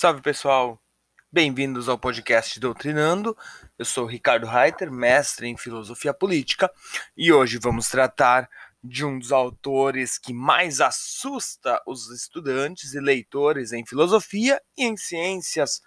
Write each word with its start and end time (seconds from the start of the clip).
Salve 0.00 0.22
pessoal, 0.22 0.80
bem-vindos 1.28 1.88
ao 1.88 1.98
podcast 1.98 2.60
Doutrinando. 2.60 3.36
Eu 3.76 3.84
sou 3.84 4.06
Ricardo 4.06 4.46
Reiter, 4.46 4.92
mestre 4.92 5.48
em 5.48 5.56
filosofia 5.56 6.14
política, 6.14 6.70
e 7.16 7.32
hoje 7.32 7.58
vamos 7.60 7.88
tratar 7.88 8.48
de 8.80 9.04
um 9.04 9.18
dos 9.18 9.32
autores 9.32 10.16
que 10.16 10.32
mais 10.32 10.80
assusta 10.80 11.82
os 11.84 12.12
estudantes 12.12 12.94
e 12.94 13.00
leitores 13.00 13.72
em 13.72 13.84
filosofia 13.84 14.62
e 14.76 14.84
em 14.84 14.96
ciências 14.96 15.82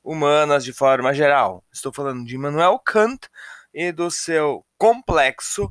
humanas 0.00 0.64
de 0.64 0.72
forma 0.72 1.12
geral. 1.12 1.64
Estou 1.72 1.92
falando 1.92 2.24
de 2.24 2.36
Immanuel 2.36 2.78
Kant 2.78 3.28
e 3.74 3.90
do 3.90 4.12
seu 4.12 4.64
complexo 4.78 5.68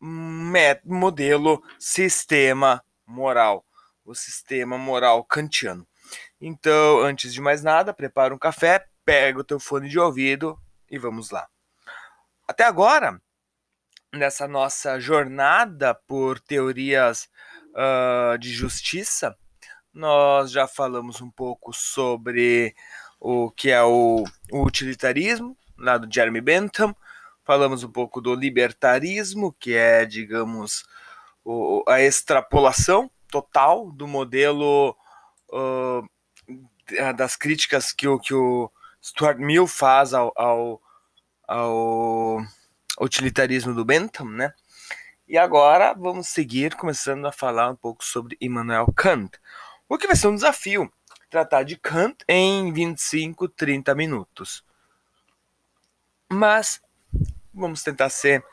modelo 0.00 1.62
sistema 1.78 2.82
moral, 3.06 3.64
o 4.04 4.16
sistema 4.16 4.76
moral 4.76 5.22
kantiano. 5.22 5.86
Então, 6.40 7.00
antes 7.00 7.32
de 7.32 7.40
mais 7.40 7.62
nada, 7.62 7.94
prepara 7.94 8.34
um 8.34 8.38
café, 8.38 8.86
pega 9.04 9.38
o 9.38 9.44
teu 9.44 9.58
fone 9.58 9.88
de 9.88 9.98
ouvido 9.98 10.58
e 10.90 10.98
vamos 10.98 11.30
lá. 11.30 11.48
Até 12.46 12.64
agora, 12.64 13.20
nessa 14.12 14.46
nossa 14.46 15.00
jornada 15.00 15.94
por 15.94 16.38
teorias 16.38 17.28
uh, 17.72 18.38
de 18.38 18.52
justiça, 18.52 19.36
nós 19.92 20.50
já 20.50 20.68
falamos 20.68 21.20
um 21.20 21.30
pouco 21.30 21.72
sobre 21.72 22.74
o 23.18 23.50
que 23.50 23.70
é 23.70 23.82
o, 23.82 24.24
o 24.52 24.62
utilitarismo, 24.62 25.56
lá 25.78 25.96
do 25.96 26.12
Jeremy 26.12 26.40
Bentham, 26.40 26.94
falamos 27.44 27.82
um 27.82 27.90
pouco 27.90 28.20
do 28.20 28.34
libertarismo, 28.34 29.52
que 29.58 29.74
é, 29.74 30.04
digamos, 30.04 30.84
o, 31.44 31.82
a 31.88 32.00
extrapolação 32.00 33.10
total 33.30 33.90
do 33.90 34.06
modelo 34.06 34.96
uh, 35.50 36.06
das 37.16 37.36
críticas 37.36 37.92
que 37.92 38.06
o, 38.06 38.18
que 38.18 38.34
o 38.34 38.70
Stuart 39.02 39.38
Mill 39.38 39.66
faz 39.66 40.14
ao, 40.14 40.32
ao, 40.36 40.82
ao 41.46 42.38
utilitarismo 43.00 43.74
do 43.74 43.84
Bentham, 43.84 44.28
né? 44.28 44.52
E 45.28 45.36
agora 45.36 45.92
vamos 45.92 46.28
seguir 46.28 46.76
começando 46.76 47.26
a 47.26 47.32
falar 47.32 47.70
um 47.70 47.76
pouco 47.76 48.04
sobre 48.04 48.36
Immanuel 48.40 48.86
Kant. 48.94 49.36
O 49.88 49.98
que 49.98 50.06
vai 50.06 50.14
ser 50.14 50.28
um 50.28 50.34
desafio 50.34 50.90
tratar 51.28 51.64
de 51.64 51.76
Kant 51.76 52.24
em 52.28 52.72
25, 52.72 53.48
30 53.48 53.94
minutos. 53.94 54.64
Mas 56.30 56.80
vamos 57.52 57.82
tentar 57.82 58.08
ser 58.08 58.44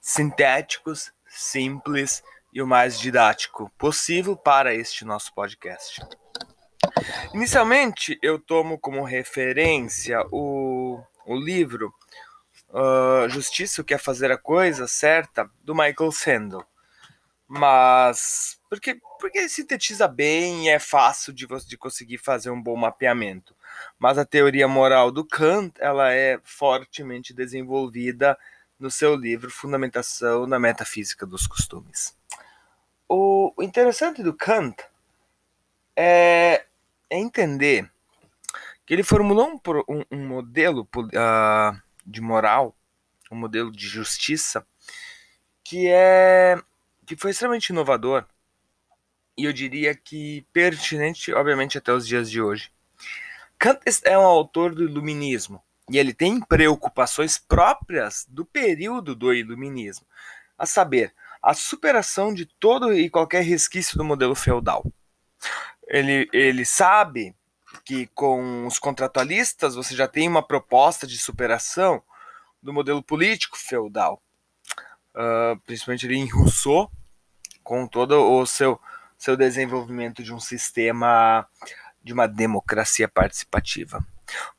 sintéticos, 0.00 1.12
simples 1.26 2.22
e 2.52 2.62
o 2.62 2.66
mais 2.66 2.98
didático 2.98 3.70
possível 3.78 4.36
para 4.36 4.74
este 4.74 5.04
nosso 5.04 5.32
podcast. 5.34 6.00
Inicialmente, 7.34 8.18
eu 8.22 8.38
tomo 8.38 8.78
como 8.78 9.04
referência 9.04 10.20
o, 10.30 11.02
o 11.26 11.36
livro 11.36 11.92
uh, 12.70 13.28
Justiça, 13.28 13.82
o 13.82 13.84
que 13.84 13.94
é 13.94 13.98
fazer 13.98 14.30
a 14.30 14.38
coisa 14.38 14.86
certa, 14.86 15.50
do 15.62 15.74
Michael 15.74 16.12
Sandel. 16.12 16.64
Mas, 17.46 18.60
porque, 18.68 19.00
porque 19.18 19.48
sintetiza 19.48 20.06
bem 20.06 20.66
e 20.66 20.68
é 20.68 20.78
fácil 20.78 21.32
de, 21.32 21.46
de 21.66 21.78
conseguir 21.78 22.18
fazer 22.18 22.50
um 22.50 22.62
bom 22.62 22.76
mapeamento. 22.76 23.56
Mas 23.98 24.18
a 24.18 24.24
teoria 24.24 24.68
moral 24.68 25.10
do 25.10 25.24
Kant, 25.24 25.72
ela 25.80 26.12
é 26.12 26.38
fortemente 26.44 27.32
desenvolvida 27.32 28.38
no 28.78 28.90
seu 28.90 29.16
livro 29.16 29.50
Fundamentação 29.50 30.46
na 30.46 30.58
Metafísica 30.58 31.26
dos 31.26 31.46
Costumes. 31.46 32.16
O 33.08 33.54
interessante 33.60 34.22
do 34.22 34.34
Kant 34.34 34.84
é 35.96 36.66
é 37.10 37.18
entender 37.18 37.90
que 38.86 38.94
ele 38.94 39.02
formulou 39.02 39.50
um, 39.50 39.60
um, 39.88 40.04
um 40.10 40.26
modelo 40.26 40.88
uh, 40.96 41.82
de 42.06 42.20
moral, 42.20 42.74
um 43.30 43.36
modelo 43.36 43.70
de 43.70 43.86
justiça 43.86 44.66
que 45.62 45.86
é 45.88 46.56
que 47.06 47.16
foi 47.16 47.30
extremamente 47.30 47.68
inovador 47.68 48.24
e 49.36 49.44
eu 49.44 49.52
diria 49.52 49.94
que 49.94 50.44
pertinente, 50.52 51.32
obviamente, 51.32 51.78
até 51.78 51.92
os 51.92 52.06
dias 52.06 52.30
de 52.30 52.40
hoje. 52.40 52.72
Kant 53.58 53.80
é 54.04 54.18
um 54.18 54.22
autor 54.22 54.74
do 54.74 54.82
iluminismo 54.82 55.62
e 55.90 55.98
ele 55.98 56.12
tem 56.12 56.40
preocupações 56.40 57.38
próprias 57.38 58.26
do 58.28 58.44
período 58.44 59.14
do 59.14 59.32
iluminismo, 59.32 60.06
a 60.56 60.66
saber, 60.66 61.14
a 61.42 61.54
superação 61.54 62.34
de 62.34 62.46
todo 62.46 62.92
e 62.92 63.08
qualquer 63.08 63.42
resquício 63.42 63.96
do 63.96 64.04
modelo 64.04 64.34
feudal 64.34 64.84
ele, 65.88 66.28
ele 66.32 66.64
sabe 66.64 67.34
que 67.84 68.06
com 68.08 68.66
os 68.66 68.78
contratualistas 68.78 69.74
você 69.74 69.94
já 69.94 70.06
tem 70.06 70.28
uma 70.28 70.42
proposta 70.42 71.06
de 71.06 71.18
superação 71.18 72.02
do 72.62 72.72
modelo 72.72 73.02
político 73.02 73.56
feudal, 73.56 74.22
uh, 75.14 75.58
principalmente 75.64 76.06
ali 76.06 76.16
em 76.16 76.28
Rousseau, 76.28 76.90
com 77.62 77.86
todo 77.86 78.12
o 78.12 78.46
seu, 78.46 78.80
seu 79.16 79.36
desenvolvimento 79.36 80.22
de 80.22 80.32
um 80.32 80.40
sistema 80.40 81.46
de 82.02 82.12
uma 82.12 82.26
democracia 82.26 83.08
participativa. 83.08 84.04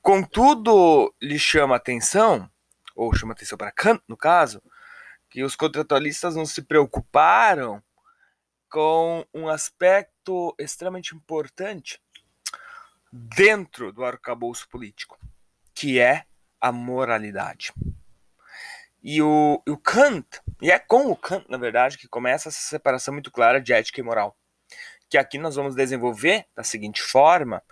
Contudo, 0.02 1.14
lhe 1.22 1.40
chama 1.40 1.76
atenção, 1.76 2.50
ou 2.96 3.14
chama 3.16 3.34
atenção 3.34 3.58
para 3.58 3.72
Kant, 3.72 4.02
no 4.08 4.18
caso, 4.18 4.62
que 5.30 5.44
os 5.44 5.56
contratualistas 5.56 6.36
não 6.36 6.46
se 6.46 6.62
preocuparam 6.62 7.82
com 8.70 9.26
um 9.34 9.48
aspecto 9.48 10.19
extremamente 10.58 11.16
importante 11.16 12.02
dentro 13.12 13.92
do 13.92 14.04
arcabouço 14.04 14.68
político, 14.70 15.20
que 15.74 16.00
é 16.00 16.26
a 16.60 16.72
moralidade. 16.72 17.74
E 19.02 19.22
o, 19.22 19.62
o 19.68 19.78
Kant, 19.78 20.42
e 20.62 20.72
é 20.72 20.78
com 20.78 21.08
o 21.08 21.16
Kant, 21.16 21.46
na 21.50 21.58
verdade, 21.58 21.98
que 21.98 22.08
começa 22.08 22.50
essa 22.50 22.60
separação 22.60 23.14
muito 23.14 23.32
clara 23.32 23.62
de 23.62 23.74
ética 23.74 24.00
e 24.00 24.04
moral, 24.04 24.38
que 25.10 25.18
aqui 25.18 25.38
nós 25.38 25.56
vamos 25.56 25.76
desenvolver 25.76 26.46
da 26.56 26.64
seguinte 26.64 27.02
forma, 27.02 27.64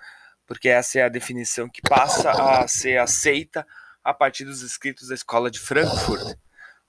porque 0.45 0.69
essa 0.69 0.99
é 0.99 1.03
a 1.03 1.09
definição 1.09 1.69
que 1.69 1.81
passa 1.81 2.31
a 2.31 2.67
ser 2.67 2.97
aceita 2.97 3.67
a 4.03 4.13
partir 4.13 4.45
dos 4.45 4.61
escritos 4.61 5.09
da 5.09 5.15
Escola 5.15 5.51
de 5.51 5.59
Frankfurt, 5.59 6.37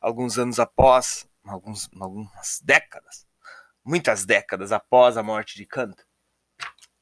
alguns 0.00 0.38
anos 0.38 0.60
após, 0.60 1.28
alguns, 1.44 1.90
algumas 2.00 2.60
décadas 2.62 3.27
muitas 3.88 4.26
décadas 4.26 4.70
após 4.70 5.16
a 5.16 5.22
morte 5.22 5.56
de 5.56 5.64
Kant. 5.64 5.96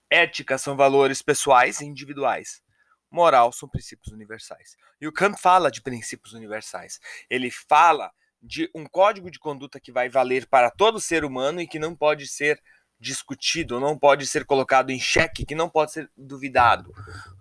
Ética 0.08 0.56
são 0.56 0.76
valores 0.76 1.20
pessoais 1.20 1.80
e 1.80 1.84
individuais. 1.84 2.62
Moral 3.10 3.50
são 3.50 3.68
princípios 3.68 4.12
universais. 4.12 4.76
E 5.00 5.08
o 5.08 5.12
Kant 5.12 5.36
fala 5.36 5.68
de 5.68 5.82
princípios 5.82 6.32
universais. 6.32 7.00
Ele 7.28 7.50
fala 7.50 8.12
de 8.40 8.70
um 8.72 8.86
código 8.86 9.32
de 9.32 9.38
conduta 9.40 9.80
que 9.80 9.90
vai 9.90 10.08
valer 10.08 10.46
para 10.46 10.70
todo 10.70 11.00
ser 11.00 11.24
humano 11.24 11.60
e 11.60 11.66
que 11.66 11.80
não 11.80 11.92
pode 11.92 12.28
ser 12.28 12.62
discutido, 13.00 13.80
não 13.80 13.98
pode 13.98 14.24
ser 14.24 14.44
colocado 14.44 14.90
em 14.90 15.00
xeque, 15.00 15.44
que 15.44 15.56
não 15.56 15.68
pode 15.68 15.90
ser 15.90 16.08
duvidado. 16.16 16.92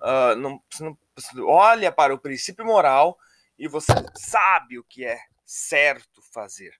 Uh, 0.01 0.35
não, 0.37 0.59
você, 0.71 0.83
não, 0.83 0.97
você 1.15 1.39
olha 1.41 1.91
para 1.91 2.15
o 2.15 2.19
princípio 2.19 2.65
moral 2.65 3.15
e 3.59 3.67
você 3.67 3.93
sabe 4.15 4.79
o 4.79 4.83
que 4.83 5.05
é 5.05 5.19
certo 5.45 6.23
fazer. 6.33 6.73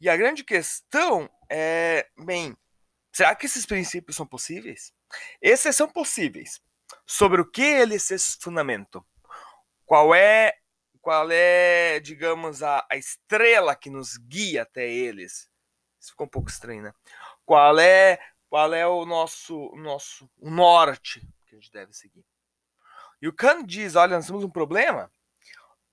E 0.00 0.08
a 0.08 0.16
grande 0.16 0.44
questão 0.44 1.30
é, 1.50 2.06
bem, 2.18 2.56
será 3.12 3.34
que 3.34 3.46
esses 3.46 3.64
princípios 3.64 4.16
são 4.16 4.26
possíveis? 4.26 4.92
Esses 5.40 5.74
são 5.74 5.88
possíveis. 5.88 6.60
Sobre 7.06 7.40
o 7.40 7.50
que 7.50 7.62
eles 7.62 8.02
se 8.02 8.36
fundamentam? 8.40 9.04
Qual 9.84 10.14
é, 10.14 10.54
qual 11.00 11.28
é, 11.30 11.98
digamos, 12.00 12.62
a, 12.62 12.86
a 12.90 12.96
estrela 12.96 13.74
que 13.74 13.88
nos 13.88 14.16
guia 14.16 14.62
até 14.62 14.88
eles? 14.88 15.50
Isso 15.98 16.10
ficou 16.10 16.26
um 16.26 16.30
pouco 16.30 16.50
estranho, 16.50 16.82
né? 16.82 16.92
Qual 17.44 17.78
é, 17.78 18.18
qual 18.50 18.74
é 18.74 18.86
o 18.86 19.06
nosso, 19.06 19.72
nosso 19.76 20.30
o 20.38 20.50
norte 20.50 21.20
que 21.46 21.54
a 21.54 21.58
gente 21.58 21.72
deve 21.72 21.92
seguir? 21.94 22.24
E 23.22 23.28
o 23.28 23.32
Kant 23.32 23.66
diz, 23.66 23.96
olha, 23.96 24.16
nós 24.16 24.26
temos 24.26 24.44
um 24.44 24.50
problema 24.50 25.10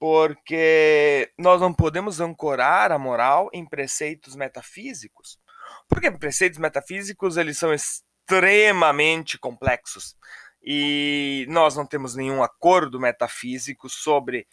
porque 0.03 1.31
nós 1.39 1.61
não 1.61 1.73
podemos 1.73 2.19
ancorar 2.19 2.91
a 2.91 2.99
moral 2.99 3.49
em 3.53 3.65
preceitos 3.65 4.35
metafísicos, 4.35 5.39
porque 5.87 6.11
preceitos 6.11 6.59
metafísicos 6.59 7.37
eles 7.37 7.57
são 7.57 7.73
extremamente 7.73 9.39
complexos 9.39 10.17
e 10.61 11.45
nós 11.47 11.77
não 11.77 11.85
temos 11.85 12.15
nenhum 12.15 12.43
acordo 12.43 12.99
metafísico 12.99 13.87
sobre 13.87 14.45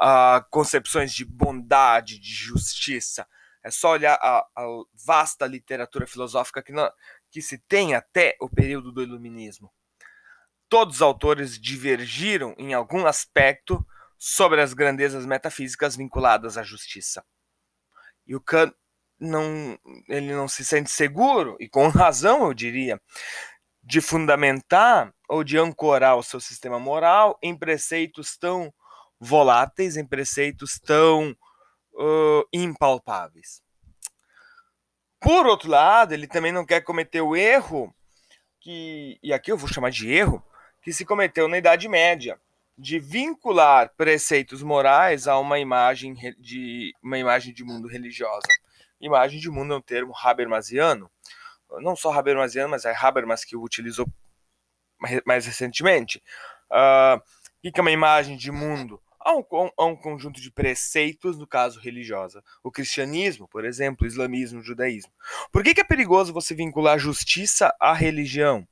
uh, 0.00 0.48
concepções 0.50 1.12
de 1.12 1.24
bondade, 1.24 2.20
de 2.20 2.32
justiça. 2.32 3.26
É 3.64 3.72
só 3.72 3.90
olhar 3.90 4.16
a, 4.22 4.46
a 4.54 4.66
vasta 5.04 5.48
literatura 5.48 6.06
filosófica 6.06 6.62
que, 6.62 6.70
não, 6.70 6.88
que 7.28 7.42
se 7.42 7.58
tem 7.58 7.96
até 7.96 8.36
o 8.40 8.48
período 8.48 8.92
do 8.92 9.02
Iluminismo. 9.02 9.68
Todos 10.68 10.94
os 10.94 11.02
autores 11.02 11.60
divergiram 11.60 12.54
em 12.56 12.72
algum 12.72 13.04
aspecto 13.04 13.84
sobre 14.24 14.60
as 14.60 14.72
grandezas 14.72 15.26
metafísicas 15.26 15.96
vinculadas 15.96 16.56
à 16.56 16.62
justiça. 16.62 17.24
E 18.24 18.36
o 18.36 18.40
Kant 18.40 18.72
não, 19.18 19.76
ele 20.08 20.32
não 20.32 20.46
se 20.46 20.64
sente 20.64 20.92
seguro, 20.92 21.56
e 21.58 21.68
com 21.68 21.88
razão 21.90 22.44
eu 22.44 22.54
diria, 22.54 23.02
de 23.82 24.00
fundamentar 24.00 25.12
ou 25.28 25.42
de 25.42 25.58
ancorar 25.58 26.16
o 26.16 26.22
seu 26.22 26.38
sistema 26.38 26.78
moral 26.78 27.36
em 27.42 27.58
preceitos 27.58 28.36
tão 28.36 28.72
voláteis, 29.18 29.96
em 29.96 30.06
preceitos 30.06 30.78
tão 30.78 31.36
uh, 31.94 32.48
impalpáveis. 32.52 33.60
Por 35.18 35.48
outro 35.48 35.68
lado, 35.68 36.14
ele 36.14 36.28
também 36.28 36.52
não 36.52 36.64
quer 36.64 36.82
cometer 36.82 37.22
o 37.22 37.34
erro 37.34 37.92
que, 38.60 39.18
e 39.20 39.32
aqui 39.32 39.50
eu 39.50 39.58
vou 39.58 39.68
chamar 39.68 39.90
de 39.90 40.08
erro, 40.08 40.40
que 40.80 40.92
se 40.92 41.04
cometeu 41.04 41.48
na 41.48 41.58
Idade 41.58 41.88
Média, 41.88 42.40
de 42.82 42.98
vincular 42.98 43.92
preceitos 43.96 44.60
morais 44.60 45.28
a 45.28 45.38
uma 45.38 45.60
imagem 45.60 46.14
de 46.36 46.92
uma 47.00 47.16
imagem 47.16 47.54
de 47.54 47.62
mundo 47.62 47.86
religiosa. 47.86 48.48
Imagem 49.00 49.38
de 49.38 49.48
mundo 49.48 49.74
é 49.74 49.76
um 49.76 49.80
termo 49.80 50.12
habermasiano, 50.20 51.08
não 51.80 51.94
só 51.94 52.12
habermasiano, 52.12 52.68
mas 52.68 52.84
é 52.84 52.92
Habermas 52.92 53.44
que 53.44 53.56
utilizou 53.56 54.04
mais 55.24 55.46
recentemente. 55.46 56.20
Uh, 56.70 57.22
é 57.62 57.80
uma 57.80 57.90
imagem 57.92 58.36
de 58.36 58.50
mundo? 58.50 59.00
Há 59.20 59.32
um, 59.36 59.44
um, 59.78 59.94
conjunto 59.94 60.40
de 60.40 60.50
preceitos, 60.50 61.38
no 61.38 61.46
caso 61.46 61.78
religiosa. 61.78 62.42
O 62.64 62.70
cristianismo, 62.72 63.46
por 63.46 63.64
exemplo, 63.64 64.04
o 64.04 64.08
islamismo, 64.08 64.58
o 64.58 64.64
judaísmo. 64.64 65.12
Por 65.52 65.62
que, 65.62 65.72
que 65.72 65.80
é 65.80 65.84
perigoso 65.84 66.32
você 66.32 66.52
vincular 66.52 66.98
justiça 66.98 67.72
à 67.78 67.92
religião? 67.92 68.66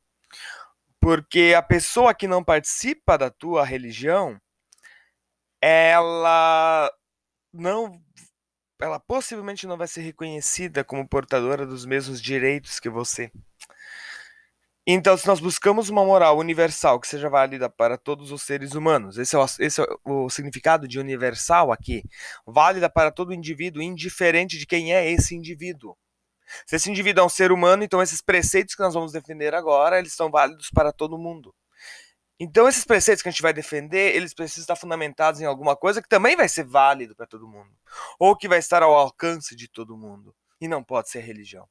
Porque 1.01 1.55
a 1.57 1.63
pessoa 1.63 2.15
que 2.15 2.29
não 2.29 2.45
participa 2.45 3.17
da 3.17 3.31
tua 3.31 3.65
religião, 3.65 4.39
ela 5.63 6.93
não 7.53 8.01
ela 8.81 8.99
possivelmente 8.99 9.67
não 9.67 9.77
vai 9.77 9.87
ser 9.87 10.01
reconhecida 10.01 10.83
como 10.83 11.07
portadora 11.07 11.67
dos 11.67 11.85
mesmos 11.85 12.21
direitos 12.21 12.81
que 12.81 12.89
você. 12.89 13.31
Então, 14.87 15.17
se 15.17 15.27
nós 15.27 15.39
buscamos 15.39 15.91
uma 15.91 16.05
moral 16.05 16.39
universal 16.39 16.99
que 16.99 17.07
seja 17.07 17.29
válida 17.29 17.69
para 17.69 17.99
todos 17.99 18.33
os 18.33 18.43
seres 18.43 18.75
humanos, 18.75 19.19
esse 19.19 19.37
é 19.37 19.39
o, 19.39 19.45
esse 19.61 19.81
é 19.81 19.87
o 20.05 20.31
significado 20.31 20.89
de 20.89 20.99
universal 20.99 21.71
aqui, 21.71 22.03
válida 22.47 22.89
para 22.89 23.13
todo 23.13 23.35
indivíduo, 23.35 23.83
indiferente 23.83 24.59
de 24.59 24.67
quem 24.67 24.95
é 24.95 25.11
esse 25.11 25.37
indivíduo. 25.37 25.97
Se 26.67 26.77
esse 26.77 26.91
indivíduo 26.91 27.23
é 27.23 27.27
um 27.27 27.31
ser 27.31 27.53
humano, 27.53 27.83
então 27.83 28.03
esses 28.03 28.21
preceitos 28.21 28.75
que 28.75 28.83
nós 28.83 28.95
vamos 28.95 29.13
defender 29.13 29.55
agora, 29.55 29.99
eles 29.99 30.15
são 30.15 30.31
válidos 30.31 30.71
para 30.71 30.93
todo 30.93 31.19
mundo. 31.19 31.55
Então 32.39 32.69
esses 32.69 32.85
preceitos 32.85 33.23
que 33.23 33.29
a 33.29 33.33
gente 33.33 33.43
vai 33.43 33.53
defender, 33.53 34.17
eles 34.17 34.33
precisam 34.33 34.63
estar 34.63 34.77
fundamentados 34.77 35.41
em 35.41 35.45
alguma 35.45 35.77
coisa 35.77 36.01
que 36.01 36.09
também 36.09 36.37
vai 36.37 36.49
ser 36.49 36.65
válido 36.65 37.15
para 37.15 37.27
todo 37.27 37.47
mundo, 37.47 37.71
ou 38.19 38.35
que 38.35 38.49
vai 38.49 38.59
estar 38.59 38.83
ao 38.83 38.95
alcance 38.95 39.55
de 39.55 39.69
todo 39.69 39.97
mundo, 39.97 40.35
e 40.61 40.67
não 40.67 40.83
pode 40.83 41.11
ser 41.11 41.21
religião. 41.21 41.69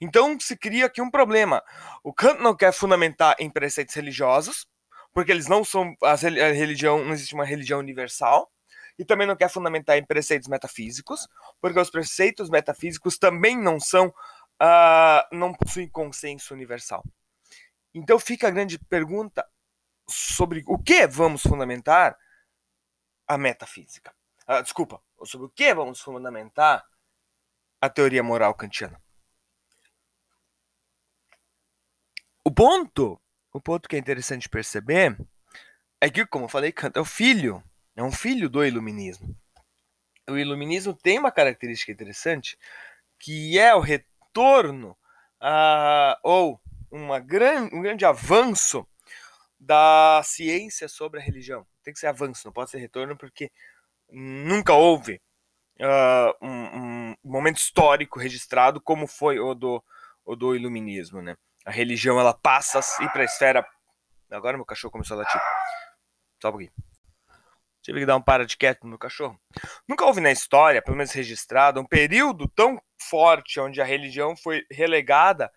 Então 0.00 0.38
se 0.38 0.56
cria 0.56 0.86
aqui 0.86 1.00
um 1.00 1.10
problema. 1.10 1.62
O 2.02 2.12
Kant 2.12 2.40
não 2.40 2.54
quer 2.54 2.72
fundamentar 2.72 3.34
em 3.38 3.50
preceitos 3.50 3.94
religiosos, 3.94 4.66
porque 5.12 5.32
eles 5.32 5.46
não 5.46 5.64
são 5.64 5.94
a 6.02 6.14
religião, 6.14 7.04
não 7.04 7.12
existe 7.12 7.34
uma 7.34 7.44
religião 7.44 7.78
universal 7.78 8.50
e 8.98 9.04
também 9.04 9.26
não 9.26 9.36
quer 9.36 9.48
fundamentar 9.48 9.96
em 9.96 10.04
preceitos 10.04 10.48
metafísicos, 10.48 11.28
porque 11.60 11.78
os 11.78 11.90
preceitos 11.90 12.50
metafísicos 12.50 13.16
também 13.16 13.56
não 13.56 13.78
são, 13.78 14.08
uh, 14.08 15.36
não 15.36 15.54
possuem 15.54 15.88
consenso 15.88 16.52
universal. 16.52 17.04
Então 17.94 18.18
fica 18.18 18.48
a 18.48 18.50
grande 18.50 18.78
pergunta 18.78 19.48
sobre 20.08 20.64
o 20.66 20.78
que 20.78 21.06
vamos 21.06 21.42
fundamentar 21.42 22.18
a 23.26 23.38
metafísica. 23.38 24.12
Uh, 24.48 24.62
desculpa, 24.62 25.00
sobre 25.24 25.46
o 25.46 25.50
que 25.50 25.72
vamos 25.72 26.00
fundamentar 26.00 26.84
a 27.80 27.88
teoria 27.88 28.22
moral 28.22 28.54
kantiana. 28.54 29.00
O 32.44 32.50
ponto, 32.50 33.20
o 33.52 33.60
ponto 33.60 33.88
que 33.88 33.94
é 33.94 33.98
interessante 33.98 34.48
perceber 34.48 35.16
é 36.00 36.10
que, 36.10 36.26
como 36.26 36.46
eu 36.46 36.48
falei, 36.48 36.72
Kant 36.72 36.96
é 36.96 37.00
o 37.00 37.04
filho 37.04 37.62
é 37.98 38.02
um 38.02 38.12
filho 38.12 38.48
do 38.48 38.64
iluminismo. 38.64 39.36
O 40.28 40.38
iluminismo 40.38 40.94
tem 40.94 41.18
uma 41.18 41.32
característica 41.32 41.90
interessante, 41.90 42.56
que 43.18 43.58
é 43.58 43.74
o 43.74 43.80
retorno 43.80 44.96
a, 45.40 46.16
ou 46.22 46.60
uma 46.92 47.18
gran, 47.18 47.64
um 47.72 47.82
grande 47.82 48.04
avanço 48.04 48.86
da 49.58 50.22
ciência 50.24 50.88
sobre 50.88 51.18
a 51.18 51.22
religião. 51.22 51.66
Tem 51.82 51.92
que 51.92 51.98
ser 51.98 52.06
avanço, 52.06 52.42
não 52.44 52.52
pode 52.52 52.70
ser 52.70 52.78
retorno, 52.78 53.16
porque 53.16 53.50
nunca 54.08 54.74
houve 54.74 55.20
uh, 55.80 56.46
um, 56.46 57.10
um, 57.10 57.16
momento 57.24 57.56
histórico 57.56 58.20
registrado 58.20 58.80
como 58.80 59.08
foi 59.08 59.40
o 59.40 59.54
do, 59.54 59.82
o 60.24 60.36
do 60.36 60.54
iluminismo. 60.54 61.20
Né? 61.20 61.36
A 61.66 61.72
religião 61.72 62.20
ela 62.20 62.32
passa 62.32 62.78
ir 63.02 63.10
para 63.10 63.22
a 63.22 63.24
esfera. 63.24 63.66
Agora 64.30 64.56
meu 64.56 64.64
cachorro 64.64 64.92
começou 64.92 65.16
a 65.16 65.22
latir. 65.22 65.40
Só 66.40 66.50
um 66.50 66.52
pouquinho. 66.52 66.87
Tive 67.88 68.00
que 68.00 68.06
dar 68.06 68.18
um 68.18 68.22
para 68.22 68.44
de 68.44 68.54
quieto 68.54 68.86
no 68.86 68.98
cachorro. 68.98 69.40
Nunca 69.88 70.04
houve 70.04 70.20
na 70.20 70.30
história, 70.30 70.82
pelo 70.82 70.94
menos 70.94 71.10
registrado, 71.10 71.80
um 71.80 71.86
período 71.86 72.46
tão 72.46 72.78
forte 73.00 73.58
onde 73.58 73.80
a 73.80 73.84
religião 73.84 74.36
foi 74.36 74.62
relegada 74.70 75.50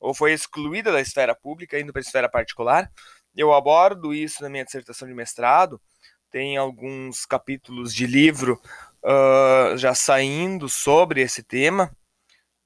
ou 0.00 0.12
foi 0.12 0.32
excluída 0.32 0.90
da 0.90 1.00
esfera 1.00 1.32
pública, 1.32 1.78
indo 1.78 1.92
para 1.92 2.00
a 2.00 2.02
esfera 2.02 2.28
particular. 2.28 2.90
Eu 3.36 3.54
abordo 3.54 4.12
isso 4.12 4.42
na 4.42 4.48
minha 4.48 4.64
dissertação 4.64 5.06
de 5.06 5.14
mestrado. 5.14 5.80
Tem 6.28 6.56
alguns 6.56 7.24
capítulos 7.24 7.94
de 7.94 8.04
livro 8.04 8.60
uh, 9.04 9.76
já 9.76 9.94
saindo 9.94 10.68
sobre 10.68 11.20
esse 11.20 11.44
tema. 11.44 11.96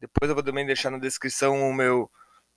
Depois 0.00 0.30
eu 0.30 0.34
vou 0.34 0.42
também 0.42 0.64
deixar 0.64 0.88
na 0.88 0.98
descrição 0.98 1.60
o 1.60 1.74
meu. 1.74 2.10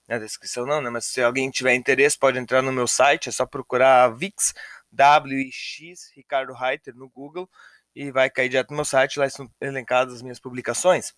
Na 0.07 0.17
descrição 0.17 0.65
não, 0.65 0.81
né? 0.81 0.89
Mas 0.89 1.07
se 1.07 1.21
alguém 1.21 1.51
tiver 1.51 1.75
interesse, 1.75 2.17
pode 2.17 2.39
entrar 2.39 2.61
no 2.61 2.71
meu 2.71 2.87
site, 2.87 3.27
é 3.27 3.33
só 3.33 3.45
procurar 3.45 4.07
VIX, 4.15 4.53
WX 4.93 6.11
Ricardo 6.15 6.53
Reiter 6.53 6.95
no 6.95 7.09
Google 7.09 7.49
e 7.95 8.11
vai 8.11 8.29
cair 8.29 8.49
direto 8.49 8.71
no 8.71 8.77
meu 8.77 8.85
site, 8.85 9.19
lá 9.19 9.25
estão 9.25 9.49
elencadas 9.61 10.15
as 10.15 10.21
minhas 10.21 10.39
publicações. 10.39 11.13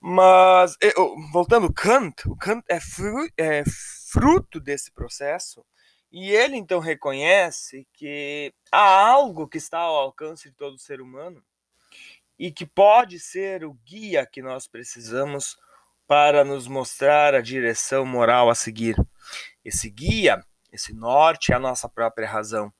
Mas, 0.00 0.76
eu, 0.80 1.14
voltando, 1.32 1.72
Kant, 1.72 2.26
o 2.26 2.36
Kant 2.36 2.64
é, 2.68 2.80
fru, 2.80 3.28
é 3.36 3.62
fruto 4.10 4.58
desse 4.58 4.90
processo 4.92 5.64
e 6.10 6.30
ele 6.30 6.56
então 6.56 6.80
reconhece 6.80 7.86
que 7.92 8.52
há 8.72 9.08
algo 9.08 9.46
que 9.46 9.58
está 9.58 9.78
ao 9.78 9.96
alcance 9.96 10.48
de 10.48 10.56
todo 10.56 10.78
ser 10.78 11.00
humano 11.00 11.42
e 12.38 12.50
que 12.50 12.66
pode 12.66 13.20
ser 13.20 13.64
o 13.64 13.74
guia 13.86 14.26
que 14.26 14.42
nós 14.42 14.66
precisamos 14.66 15.56
para 16.06 16.44
nos 16.44 16.66
mostrar 16.66 17.34
a 17.34 17.40
direção 17.40 18.04
moral 18.04 18.50
a 18.50 18.54
seguir. 18.54 18.96
Esse 19.64 19.88
guia 19.88 20.44
esse 20.72 20.92
norte 20.92 21.52
é 21.52 21.56
a 21.56 21.60
nossa 21.60 21.88
própria 21.88 22.28
razão. 22.28 22.72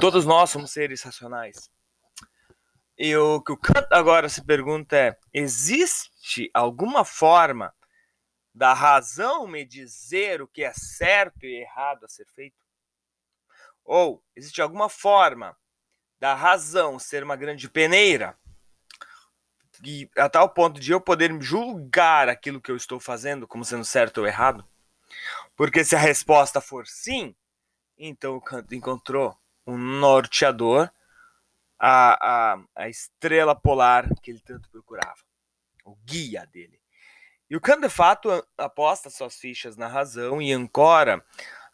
Todos 0.00 0.24
nós 0.24 0.50
somos 0.50 0.70
seres 0.70 1.02
racionais. 1.02 1.70
E 2.96 3.16
o 3.16 3.40
que 3.40 3.52
o 3.52 3.56
Kant 3.56 3.86
agora 3.90 4.28
se 4.28 4.44
pergunta 4.44 4.96
é: 4.96 5.18
existe 5.32 6.50
alguma 6.52 7.04
forma 7.04 7.72
da 8.52 8.74
razão 8.74 9.46
me 9.46 9.64
dizer 9.64 10.42
o 10.42 10.48
que 10.48 10.64
é 10.64 10.72
certo 10.72 11.44
e 11.44 11.62
errado 11.62 12.04
a 12.04 12.08
ser 12.08 12.26
feito? 12.26 12.56
Ou 13.84 14.22
existe 14.34 14.60
alguma 14.60 14.88
forma 14.88 15.56
da 16.18 16.34
razão 16.34 16.98
ser 16.98 17.22
uma 17.22 17.36
grande 17.36 17.70
peneira 17.70 18.36
e 19.84 20.10
a 20.16 20.28
tal 20.28 20.48
ponto 20.48 20.80
de 20.80 20.90
eu 20.90 21.00
poder 21.00 21.40
julgar 21.40 22.28
aquilo 22.28 22.60
que 22.60 22.70
eu 22.70 22.76
estou 22.76 22.98
fazendo 22.98 23.46
como 23.46 23.64
sendo 23.64 23.84
certo 23.84 24.18
ou 24.18 24.26
errado? 24.26 24.68
Porque 25.58 25.84
se 25.84 25.96
a 25.96 25.98
resposta 25.98 26.60
for 26.60 26.86
sim, 26.86 27.34
então 27.98 28.36
o 28.36 28.40
Kant 28.40 28.72
encontrou 28.76 29.36
um 29.66 29.76
norteador, 29.76 30.88
a, 31.76 32.52
a, 32.54 32.64
a 32.76 32.88
estrela 32.88 33.56
polar 33.56 34.08
que 34.22 34.30
ele 34.30 34.38
tanto 34.38 34.70
procurava, 34.70 35.18
o 35.84 35.96
guia 36.04 36.46
dele. 36.46 36.80
E 37.50 37.56
o 37.56 37.60
Kant, 37.60 37.80
de 37.80 37.88
fato, 37.88 38.30
aposta 38.56 39.10
suas 39.10 39.34
fichas 39.34 39.76
na 39.76 39.88
razão 39.88 40.40
e 40.40 40.52
ancora 40.52 41.24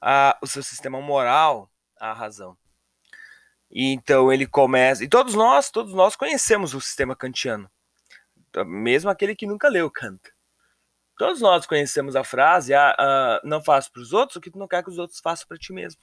a, 0.01 0.39
o 0.41 0.47
seu 0.47 0.63
sistema 0.63 0.99
moral 1.03 1.71
à 2.01 2.15
razão. 2.15 2.57
E 3.71 3.93
então 3.93 4.33
ele 4.33 4.47
começa. 4.47 5.05
E 5.05 5.09
todos 5.09 5.35
nós, 5.35 5.71
todos 5.71 5.93
nós 5.93 6.17
conhecemos 6.17 6.73
o 6.73 6.81
sistema 6.81 7.15
kantiano. 7.15 7.71
Mesmo 8.65 9.11
aquele 9.11 9.37
que 9.37 9.47
nunca 9.47 9.69
leu 9.69 9.91
Kant. 9.91 10.34
Todos 11.17 11.41
nós 11.41 11.67
conhecemos 11.67 12.17
a 12.17 12.25
frase: 12.25 12.75
ah, 12.75 12.95
ah, 12.99 13.41
não 13.45 13.63
faça 13.63 13.91
para 13.91 14.03
os 14.03 14.13
outros 14.13 14.37
o 14.37 14.41
que 14.41 14.51
tu 14.51 14.59
não 14.59 14.69
quer 14.69 14.83
que 14.83 14.91
os 14.91 14.99
outros 14.99 15.21
façam 15.21 15.47
para 15.47 15.59
ti 15.59 15.73
mesmo. 15.73 16.01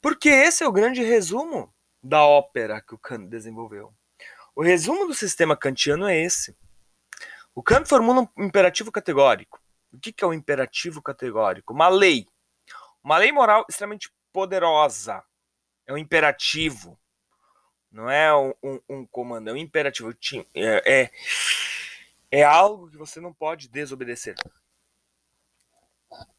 Porque 0.00 0.28
esse 0.28 0.62
é 0.62 0.68
o 0.68 0.72
grande 0.72 1.02
resumo 1.02 1.74
da 2.02 2.24
ópera 2.24 2.80
que 2.80 2.94
o 2.94 2.98
Kant 2.98 3.28
desenvolveu. 3.28 3.92
O 4.54 4.62
resumo 4.62 5.06
do 5.06 5.14
sistema 5.14 5.56
kantiano 5.56 6.06
é 6.06 6.18
esse. 6.18 6.56
O 7.54 7.62
Kant 7.62 7.88
formula 7.88 8.28
um 8.36 8.44
imperativo 8.44 8.92
categórico. 8.92 9.60
O 9.92 9.98
que 9.98 10.14
é 10.22 10.26
o 10.26 10.30
um 10.30 10.34
imperativo 10.34 11.02
categórico? 11.02 11.72
Uma 11.72 11.88
lei. 11.88 12.26
Uma 13.02 13.18
lei 13.18 13.32
moral 13.32 13.64
extremamente 13.68 14.10
poderosa. 14.32 15.22
É 15.86 15.92
um 15.92 15.98
imperativo. 15.98 16.98
Não 17.90 18.10
é 18.10 18.34
um, 18.34 18.52
um, 18.62 18.80
um 18.88 19.06
comando, 19.06 19.48
é 19.48 19.52
um 19.52 19.56
imperativo. 19.56 20.14
É, 20.54 21.02
é 21.02 21.10
é 22.36 22.44
algo 22.44 22.90
que 22.90 22.96
você 22.96 23.20
não 23.20 23.32
pode 23.32 23.68
desobedecer. 23.68 24.34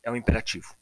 É 0.03 0.11
um 0.11 0.15
imperativo. 0.15 0.75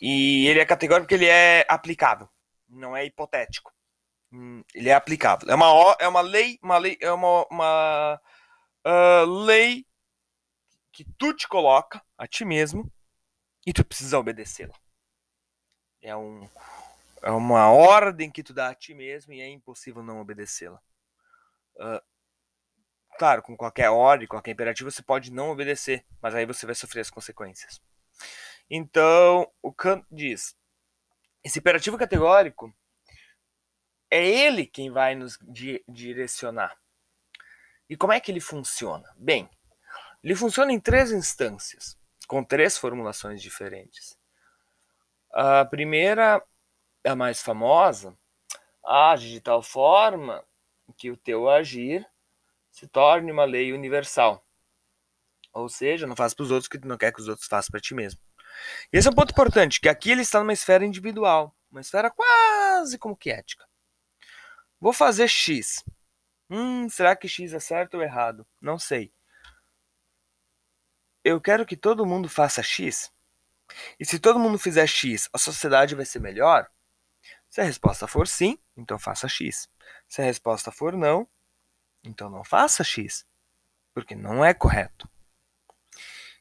E 0.00 0.46
ele 0.46 0.60
é 0.60 0.66
categórico 0.66 1.04
porque 1.04 1.14
ele 1.14 1.28
é 1.28 1.64
aplicável, 1.68 2.28
não 2.68 2.96
é 2.96 3.04
hipotético. 3.04 3.72
Hum, 4.32 4.64
ele 4.74 4.88
é 4.88 4.94
aplicável. 4.94 5.48
É 5.50 5.54
uma, 5.54 5.96
é 6.00 6.08
uma 6.08 6.20
lei, 6.20 6.58
uma 6.62 6.78
lei, 6.78 6.96
é 7.00 7.12
uma, 7.12 7.46
uma 7.50 8.20
uh, 8.86 9.44
lei 9.44 9.86
que 10.92 11.04
tu 11.18 11.34
te 11.34 11.46
coloca 11.48 12.02
a 12.16 12.26
ti 12.26 12.44
mesmo 12.44 12.90
e 13.66 13.72
tu 13.72 13.84
precisa 13.84 14.18
obedecê-la. 14.18 14.74
É, 16.00 16.16
um, 16.16 16.48
é 17.22 17.30
uma 17.30 17.70
ordem 17.70 18.30
que 18.30 18.42
tu 18.42 18.52
dá 18.52 18.70
a 18.70 18.74
ti 18.74 18.94
mesmo 18.94 19.32
e 19.32 19.40
é 19.40 19.48
impossível 19.48 20.02
não 20.02 20.20
obedecê-la. 20.20 20.80
Uh, 21.76 22.11
claro, 23.18 23.42
com 23.42 23.56
qualquer 23.56 23.90
ordem, 23.90 24.26
qualquer 24.26 24.52
imperativo, 24.52 24.90
você 24.90 25.02
pode 25.02 25.32
não 25.32 25.50
obedecer, 25.50 26.04
mas 26.20 26.34
aí 26.34 26.46
você 26.46 26.66
vai 26.66 26.74
sofrer 26.74 27.00
as 27.00 27.10
consequências. 27.10 27.80
Então, 28.70 29.50
o 29.60 29.72
Kant 29.72 30.06
diz: 30.10 30.56
esse 31.44 31.58
imperativo 31.58 31.98
categórico 31.98 32.74
é 34.10 34.26
ele 34.26 34.66
quem 34.66 34.90
vai 34.90 35.14
nos 35.14 35.38
di 35.42 35.82
direcionar. 35.88 36.76
E 37.88 37.96
como 37.96 38.12
é 38.12 38.20
que 38.20 38.30
ele 38.30 38.40
funciona? 38.40 39.10
Bem, 39.16 39.48
ele 40.22 40.34
funciona 40.34 40.72
em 40.72 40.80
três 40.80 41.10
instâncias, 41.10 41.98
com 42.26 42.44
três 42.44 42.78
formulações 42.78 43.42
diferentes. 43.42 44.16
A 45.32 45.64
primeira, 45.64 46.42
a 47.04 47.16
mais 47.16 47.42
famosa, 47.42 48.16
age 48.84 49.30
de 49.30 49.40
tal 49.40 49.62
forma 49.62 50.44
que 50.96 51.10
o 51.10 51.16
teu 51.16 51.48
agir 51.48 52.06
se 52.72 52.88
torne 52.88 53.30
uma 53.30 53.44
lei 53.44 53.72
universal. 53.72 54.44
Ou 55.52 55.68
seja, 55.68 56.06
não 56.06 56.16
faz 56.16 56.32
para 56.32 56.42
os 56.44 56.50
outros 56.50 56.66
o 56.66 56.70
que 56.70 56.78
tu 56.78 56.88
não 56.88 56.96
quer 56.96 57.12
que 57.12 57.20
os 57.20 57.28
outros 57.28 57.46
façam 57.46 57.70
para 57.70 57.80
ti 57.80 57.94
mesmo. 57.94 58.18
E 58.92 58.96
esse 58.96 59.06
é 59.06 59.10
um 59.10 59.14
ponto 59.14 59.30
importante, 59.30 59.80
que 59.80 59.88
aqui 59.88 60.10
ele 60.10 60.22
está 60.22 60.40
numa 60.40 60.52
esfera 60.52 60.84
individual, 60.84 61.54
uma 61.70 61.80
esfera 61.80 62.10
quase 62.10 62.98
como 62.98 63.16
que 63.16 63.30
ética. 63.30 63.68
Vou 64.80 64.92
fazer 64.92 65.28
X. 65.28 65.84
Hum, 66.50 66.88
será 66.88 67.14
que 67.14 67.28
X 67.28 67.52
é 67.52 67.60
certo 67.60 67.94
ou 67.94 68.02
errado? 68.02 68.46
Não 68.60 68.78
sei. 68.78 69.12
Eu 71.22 71.40
quero 71.40 71.64
que 71.64 71.76
todo 71.76 72.06
mundo 72.06 72.28
faça 72.28 72.62
X. 72.62 73.12
E 74.00 74.04
se 74.04 74.18
todo 74.18 74.38
mundo 74.38 74.58
fizer 74.58 74.86
X, 74.86 75.28
a 75.32 75.38
sociedade 75.38 75.94
vai 75.94 76.04
ser 76.04 76.18
melhor? 76.18 76.68
Se 77.48 77.60
a 77.60 77.64
resposta 77.64 78.06
for 78.06 78.26
sim, 78.26 78.58
então 78.76 78.98
faça 78.98 79.28
X. 79.28 79.68
Se 80.08 80.20
a 80.20 80.24
resposta 80.24 80.72
for 80.72 80.96
não, 80.96 81.28
então 82.04 82.28
não 82.28 82.44
faça 82.44 82.82
X, 82.82 83.26
porque 83.94 84.14
não 84.14 84.44
é 84.44 84.52
correto. 84.52 85.08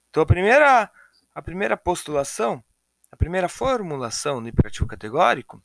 Então 0.10 0.24
a 0.24 0.26
primeira, 0.26 0.92
a 1.34 1.42
primeira 1.42 1.78
postulação, 1.78 2.64
a 3.12 3.16
primeira 3.16 3.48
formulação 3.48 4.42
do 4.42 4.50
imperativo 4.50 4.88
categórico, 4.88 5.64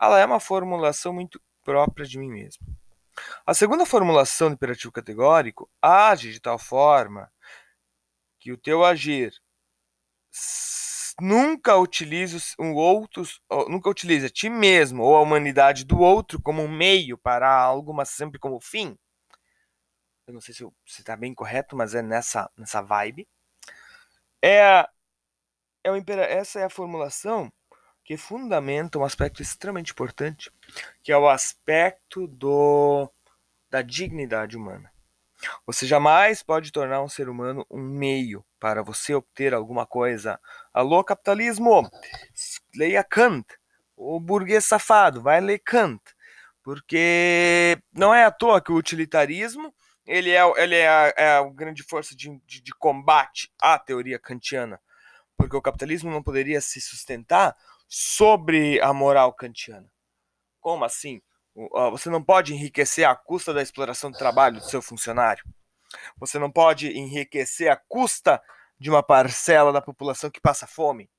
ela 0.00 0.18
é 0.18 0.24
uma 0.24 0.40
formulação 0.40 1.12
muito 1.12 1.40
própria 1.62 2.06
de 2.06 2.18
mim 2.18 2.30
mesmo. 2.30 2.66
A 3.46 3.54
segunda 3.54 3.86
formulação 3.86 4.48
do 4.48 4.54
imperativo 4.54 4.92
categórico 4.92 5.70
age 5.80 6.32
de 6.32 6.40
tal 6.40 6.58
forma 6.58 7.30
que 8.38 8.52
o 8.52 8.58
teu 8.58 8.84
agir 8.84 9.32
nunca 11.20 11.76
utilize 11.76 12.54
um 12.58 12.74
outro, 12.74 13.22
nunca 13.68 13.88
utilize 13.88 14.26
a 14.26 14.30
ti 14.30 14.50
mesmo 14.50 15.02
ou 15.02 15.16
a 15.16 15.20
humanidade 15.20 15.84
do 15.84 15.98
outro 15.98 16.40
como 16.40 16.62
um 16.62 16.68
meio 16.68 17.16
para 17.16 17.50
algo, 17.50 17.92
mas 17.94 18.10
sempre 18.10 18.38
como 18.38 18.60
fim. 18.60 18.96
Eu 20.26 20.34
não 20.34 20.40
sei 20.40 20.52
se 20.52 20.66
está 20.86 21.16
bem 21.16 21.32
correto, 21.32 21.76
mas 21.76 21.94
é 21.94 22.02
nessa, 22.02 22.50
nessa 22.56 22.82
vibe. 22.82 23.28
É, 24.42 24.84
é 25.84 25.90
o, 25.90 25.96
essa 26.20 26.58
é 26.58 26.64
a 26.64 26.70
formulação 26.70 27.52
que 28.04 28.16
fundamenta 28.16 28.98
um 28.98 29.04
aspecto 29.04 29.40
extremamente 29.40 29.92
importante, 29.92 30.52
que 31.02 31.12
é 31.12 31.18
o 31.18 31.28
aspecto 31.28 32.26
do, 32.26 33.08
da 33.70 33.82
dignidade 33.82 34.56
humana. 34.56 34.90
Você 35.64 35.86
jamais 35.86 36.42
pode 36.42 36.72
tornar 36.72 37.02
um 37.02 37.08
ser 37.08 37.28
humano 37.28 37.64
um 37.70 37.80
meio 37.80 38.44
para 38.58 38.82
você 38.82 39.14
obter 39.14 39.54
alguma 39.54 39.86
coisa. 39.86 40.40
Alô, 40.72 41.04
capitalismo! 41.04 41.88
Leia 42.74 43.04
Kant. 43.04 43.46
O 43.96 44.18
burguês 44.18 44.64
safado, 44.64 45.22
vai 45.22 45.40
ler 45.40 45.60
Kant. 45.60 46.02
Porque 46.64 47.78
não 47.92 48.12
é 48.12 48.24
à 48.24 48.30
toa 48.30 48.60
que 48.60 48.72
o 48.72 48.76
utilitarismo 48.76 49.72
ele 50.06 50.30
é, 50.30 50.62
ele 50.62 50.76
é, 50.76 50.88
a, 50.88 51.14
é 51.16 51.36
a 51.38 51.42
grande 51.42 51.82
força 51.82 52.14
de, 52.14 52.40
de, 52.46 52.60
de 52.60 52.72
combate 52.72 53.52
à 53.60 53.78
teoria 53.78 54.18
kantiana. 54.18 54.80
Porque 55.36 55.56
o 55.56 55.62
capitalismo 55.62 56.10
não 56.10 56.22
poderia 56.22 56.60
se 56.60 56.80
sustentar 56.80 57.56
sobre 57.88 58.80
a 58.80 58.92
moral 58.92 59.32
kantiana. 59.32 59.90
Como 60.60 60.84
assim? 60.84 61.20
Você 61.90 62.10
não 62.10 62.22
pode 62.22 62.54
enriquecer 62.54 63.06
à 63.06 63.16
custa 63.16 63.52
da 63.52 63.62
exploração 63.62 64.10
do 64.10 64.18
trabalho 64.18 64.58
do 64.58 64.64
seu 64.64 64.82
funcionário. 64.82 65.44
Você 66.18 66.38
não 66.38 66.50
pode 66.50 66.88
enriquecer 66.96 67.70
à 67.70 67.76
custa 67.76 68.42
de 68.78 68.90
uma 68.90 69.02
parcela 69.02 69.72
da 69.72 69.80
população 69.80 70.30
que 70.30 70.40
passa 70.40 70.66
fome. 70.66 71.10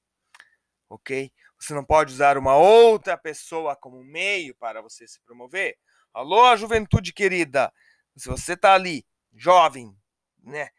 Ok? 0.89 1.31
Você 1.59 1.73
não 1.73 1.83
pode 1.83 2.13
usar 2.13 2.37
uma 2.37 2.55
outra 2.55 3.17
pessoa 3.17 3.75
como 3.75 4.03
meio 4.03 4.55
para 4.55 4.81
você 4.81 5.07
se 5.07 5.19
promover. 5.21 5.75
Alô, 6.13 6.55
juventude 6.55 7.11
querida! 7.11 7.73
Se 8.17 8.27
você 8.27 8.53
está 8.53 8.73
ali, 8.73 9.05
jovem, 9.33 9.95
né? 10.43 10.69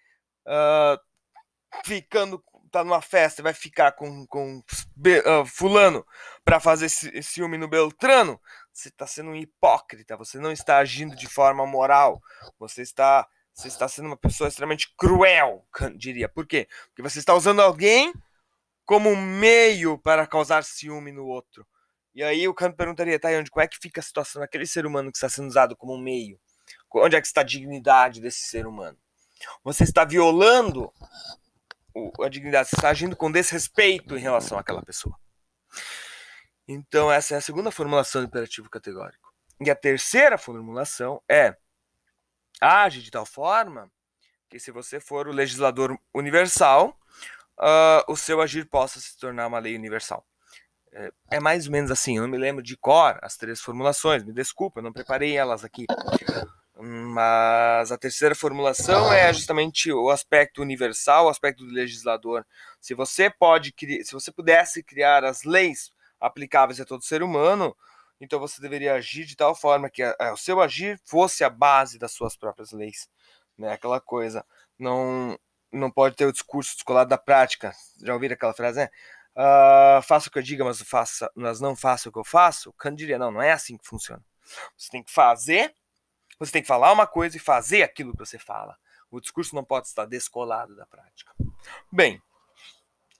Uh, 0.46 0.98
ficando 1.84 2.42
tá 2.70 2.84
numa 2.84 3.00
festa 3.00 3.42
vai 3.42 3.54
ficar 3.54 3.92
com, 3.92 4.26
com 4.26 4.58
uh, 4.58 5.46
fulano 5.46 6.06
para 6.44 6.60
fazer 6.60 6.88
ciúme 6.88 7.56
no 7.58 7.68
Beltrano, 7.68 8.40
você 8.72 8.88
está 8.88 9.06
sendo 9.06 9.30
um 9.30 9.36
hipócrita, 9.36 10.16
você 10.16 10.38
não 10.38 10.52
está 10.52 10.78
agindo 10.78 11.16
de 11.16 11.26
forma 11.26 11.66
moral, 11.66 12.22
você 12.58 12.82
está, 12.82 13.26
você 13.52 13.68
está 13.68 13.88
sendo 13.88 14.06
uma 14.06 14.16
pessoa 14.16 14.48
extremamente 14.48 14.94
cruel, 14.96 15.66
diria. 15.96 16.28
Por 16.28 16.46
quê? 16.46 16.68
Porque 16.88 17.02
você 17.02 17.18
está 17.18 17.34
usando 17.34 17.60
alguém 17.60 18.12
como 18.84 19.14
meio 19.16 19.98
para 19.98 20.26
causar 20.26 20.64
ciúme 20.64 21.12
no 21.12 21.26
outro. 21.26 21.66
E 22.14 22.22
aí 22.22 22.48
o 22.48 22.54
Kant 22.54 22.74
perguntaria, 22.74 23.18
tá, 23.18 23.28
onde, 23.30 23.50
qual 23.50 23.62
é 23.62 23.68
que 23.68 23.78
fica 23.78 24.00
a 24.00 24.04
situação 24.04 24.40
daquele 24.40 24.66
ser 24.66 24.86
humano 24.86 25.10
que 25.10 25.18
está 25.18 25.28
sendo 25.28 25.48
usado 25.48 25.76
como 25.76 25.94
um 25.94 26.00
meio? 26.00 26.40
Onde 26.94 27.16
é 27.16 27.20
que 27.20 27.26
está 27.26 27.42
a 27.42 27.44
dignidade 27.44 28.20
desse 28.20 28.40
ser 28.40 28.66
humano? 28.66 28.98
Você 29.62 29.84
está 29.84 30.04
violando 30.04 30.92
a 32.20 32.28
dignidade, 32.28 32.68
você 32.68 32.76
está 32.76 32.88
agindo 32.90 33.16
com 33.16 33.30
desrespeito 33.30 34.16
em 34.16 34.20
relação 34.20 34.58
àquela 34.58 34.82
pessoa. 34.82 35.18
Então, 36.66 37.10
essa 37.10 37.34
é 37.34 37.38
a 37.38 37.40
segunda 37.40 37.70
formulação 37.70 38.22
do 38.22 38.28
imperativo 38.28 38.68
categórico. 38.68 39.32
E 39.60 39.70
a 39.70 39.74
terceira 39.74 40.38
formulação 40.38 41.22
é: 41.28 41.56
age 42.60 43.02
de 43.02 43.10
tal 43.10 43.26
forma 43.26 43.90
que, 44.48 44.58
se 44.58 44.70
você 44.70 45.00
for 45.00 45.26
o 45.26 45.32
legislador 45.32 45.98
universal, 46.14 46.98
uh, 47.58 48.04
o 48.10 48.16
seu 48.16 48.40
agir 48.40 48.66
possa 48.68 49.00
se 49.00 49.18
tornar 49.18 49.46
uma 49.46 49.58
lei 49.58 49.76
universal. 49.76 50.26
É, 50.92 51.12
é 51.32 51.40
mais 51.40 51.66
ou 51.66 51.72
menos 51.72 51.90
assim, 51.90 52.16
eu 52.16 52.22
não 52.22 52.30
me 52.30 52.38
lembro 52.38 52.62
de 52.62 52.76
cor 52.76 53.18
as 53.22 53.36
três 53.36 53.60
formulações, 53.60 54.24
me 54.24 54.32
desculpa, 54.32 54.80
eu 54.80 54.84
não 54.84 54.92
preparei 54.92 55.36
elas 55.36 55.64
aqui. 55.64 55.86
Mas 56.80 57.90
a 57.90 57.98
terceira 57.98 58.36
formulação 58.36 59.12
é 59.12 59.32
justamente 59.32 59.92
o 59.92 60.10
aspecto 60.10 60.62
universal, 60.62 61.26
o 61.26 61.28
aspecto 61.28 61.64
do 61.64 61.72
legislador. 61.72 62.46
Se 62.80 62.94
você 62.94 63.28
pode, 63.28 63.74
se 64.04 64.12
você 64.12 64.30
pudesse 64.30 64.82
criar 64.84 65.24
as 65.24 65.42
leis 65.42 65.90
aplicáveis 66.20 66.80
a 66.80 66.84
todo 66.84 67.02
ser 67.02 67.20
humano, 67.20 67.76
então 68.20 68.38
você 68.38 68.60
deveria 68.60 68.94
agir 68.94 69.24
de 69.24 69.34
tal 69.34 69.56
forma 69.56 69.90
que 69.90 70.02
a, 70.02 70.14
a, 70.20 70.32
o 70.32 70.36
seu 70.36 70.60
agir 70.60 71.00
fosse 71.04 71.42
a 71.42 71.50
base 71.50 71.98
das 71.98 72.12
suas 72.12 72.36
próprias 72.36 72.70
leis, 72.70 73.08
né? 73.56 73.72
Aquela 73.72 74.00
coisa, 74.00 74.44
não 74.78 75.36
não 75.70 75.90
pode 75.90 76.16
ter 76.16 76.26
o 76.26 76.32
discurso 76.32 76.74
descolado 76.74 77.10
da 77.10 77.18
prática. 77.18 77.74
Já 78.02 78.14
ouviram 78.14 78.34
aquela 78.34 78.54
frase, 78.54 78.78
né? 78.78 78.88
Uh, 79.36 80.02
faça 80.02 80.28
o 80.28 80.32
que 80.32 80.38
eu 80.38 80.42
diga, 80.42 80.64
mas, 80.64 80.80
faça, 80.80 81.30
mas 81.34 81.60
não 81.60 81.76
faça 81.76 82.08
o 82.08 82.12
que 82.12 82.18
eu 82.18 82.24
faço. 82.24 82.72
Kant 82.72 82.96
diria, 82.96 83.18
não, 83.18 83.30
não 83.30 83.42
é 83.42 83.52
assim 83.52 83.76
que 83.76 83.86
funciona. 83.86 84.22
Você 84.76 84.90
tem 84.90 85.02
que 85.02 85.12
fazer 85.12 85.74
você 86.38 86.52
tem 86.52 86.62
que 86.62 86.68
falar 86.68 86.92
uma 86.92 87.06
coisa 87.06 87.36
e 87.36 87.40
fazer 87.40 87.82
aquilo 87.82 88.12
que 88.12 88.18
você 88.18 88.38
fala. 88.38 88.78
O 89.10 89.20
discurso 89.20 89.54
não 89.54 89.64
pode 89.64 89.88
estar 89.88 90.04
descolado 90.04 90.76
da 90.76 90.86
prática. 90.86 91.34
Bem, 91.90 92.22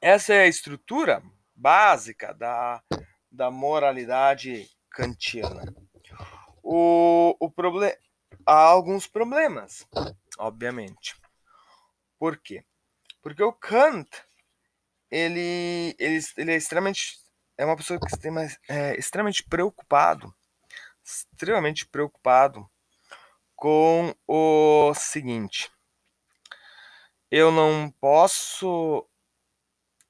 essa 0.00 0.34
é 0.34 0.42
a 0.42 0.48
estrutura 0.48 1.22
básica 1.54 2.32
da, 2.34 2.82
da 3.30 3.50
moralidade 3.50 4.70
kantiana. 4.90 5.64
O, 6.62 7.34
o 7.40 7.50
problem... 7.50 7.92
Há 8.46 8.60
alguns 8.60 9.06
problemas, 9.06 9.86
obviamente. 10.38 11.16
Por 12.18 12.38
quê? 12.38 12.64
Porque 13.22 13.42
o 13.42 13.52
Kant, 13.52 14.08
ele, 15.10 15.94
ele, 15.98 16.18
ele 16.36 16.52
é 16.52 16.56
extremamente. 16.56 17.18
É 17.56 17.64
uma 17.64 17.76
pessoa 17.76 17.98
que 17.98 18.06
é 18.68 18.96
extremamente 18.96 19.42
preocupado, 19.42 20.34
extremamente 21.04 21.86
preocupado 21.86 22.68
com 23.58 24.14
o 24.26 24.94
seguinte: 24.94 25.70
eu 27.30 27.50
não 27.50 27.90
posso 28.00 29.06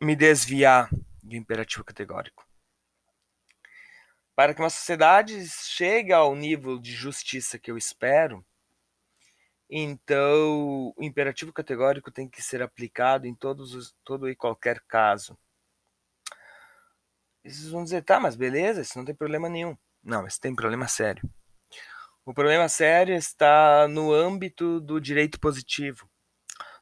me 0.01 0.15
desviar 0.15 0.89
do 1.23 1.35
imperativo 1.35 1.83
categórico. 1.83 2.47
Para 4.37 4.55
que 4.55 4.61
uma 4.61 4.71
sociedade 4.71 5.49
chegue 5.49 6.13
ao 6.13 6.37
nível 6.37 6.79
de 6.79 6.93
justiça 6.93 7.59
que 7.59 7.71
eu 7.71 7.77
espero, 7.77 8.45
então 9.69 10.95
o 10.97 11.03
imperativo 11.03 11.53
categórico 11.53 12.13
tem 12.13 12.29
que 12.29 12.43
ser 12.43 12.63
aplicado 12.63 13.27
em 13.27 13.35
todos 13.35 13.75
os, 13.75 13.95
todo 14.05 14.29
e 14.29 14.37
qualquer 14.37 14.81
caso. 14.87 15.37
E 17.43 17.51
vocês 17.51 17.71
vão 17.71 17.83
dizer, 17.83 18.05
tá, 18.05 18.21
mas 18.21 18.37
beleza, 18.37 18.83
isso 18.83 18.99
não 18.99 19.05
tem 19.05 19.15
problema 19.15 19.49
nenhum. 19.49 19.77
Não, 20.03 20.27
isso 20.27 20.41
tem 20.41 20.55
problema 20.55 20.87
sério. 20.87 21.29
O 22.29 22.35
problema 22.35 22.69
sério 22.69 23.15
está 23.15 23.89
no 23.89 24.13
âmbito 24.13 24.83
do 24.83 25.01
direito 25.01 25.41
positivo, 25.41 26.07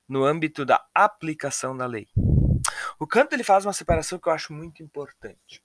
no 0.09 0.25
âmbito 0.25 0.65
da 0.65 0.85
aplicação 0.93 1.77
da 1.77 1.87
lei. 1.87 2.09
O 2.99 3.07
Kant 3.07 3.33
ele 3.33 3.45
faz 3.45 3.65
uma 3.65 3.73
separação 3.73 4.19
que 4.19 4.29
eu 4.29 4.33
acho 4.33 4.53
muito 4.53 4.83
importante. 4.83 5.63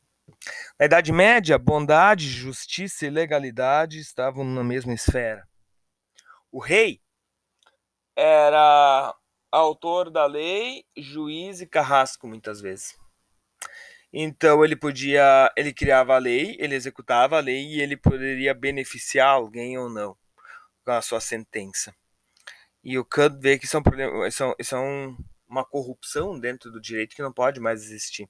Na 0.79 0.85
Idade 0.85 1.11
Média, 1.11 1.57
bondade, 1.57 2.29
justiça 2.29 3.07
e 3.07 3.09
legalidade 3.09 3.97
estavam 3.97 4.43
na 4.43 4.63
mesma 4.63 4.93
esfera. 4.93 5.49
O 6.51 6.59
rei 6.59 7.01
era 8.15 9.15
autor 9.51 10.11
da 10.11 10.27
lei, 10.27 10.85
juiz 10.95 11.59
e 11.59 11.65
carrasco 11.65 12.27
muitas 12.27 12.61
vezes. 12.61 13.00
Então 14.13 14.63
ele 14.63 14.75
podia, 14.75 15.51
ele 15.55 15.73
criava 15.73 16.15
a 16.15 16.19
lei, 16.19 16.57
ele 16.59 16.75
executava 16.75 17.37
a 17.37 17.39
lei 17.39 17.65
e 17.75 17.81
ele 17.81 17.95
poderia 17.95 18.53
beneficiar 18.53 19.29
alguém 19.29 19.77
ou 19.77 19.89
não 19.89 20.17
com 20.83 20.91
a 20.91 21.01
sua 21.01 21.21
sentença. 21.21 21.95
E 22.83 22.97
o 22.97 23.05
Kant 23.05 23.37
vê 23.39 23.57
que 23.57 23.65
isso 23.65 23.77
é, 23.77 23.79
um 23.79 24.25
isso 24.25 24.43
é, 24.43 24.55
é 24.75 24.79
um, 24.79 25.17
uma 25.47 25.63
corrupção 25.63 26.39
dentro 26.39 26.71
do 26.71 26.81
direito 26.81 27.15
que 27.15 27.21
não 27.21 27.31
pode 27.31 27.59
mais 27.59 27.83
existir. 27.83 28.29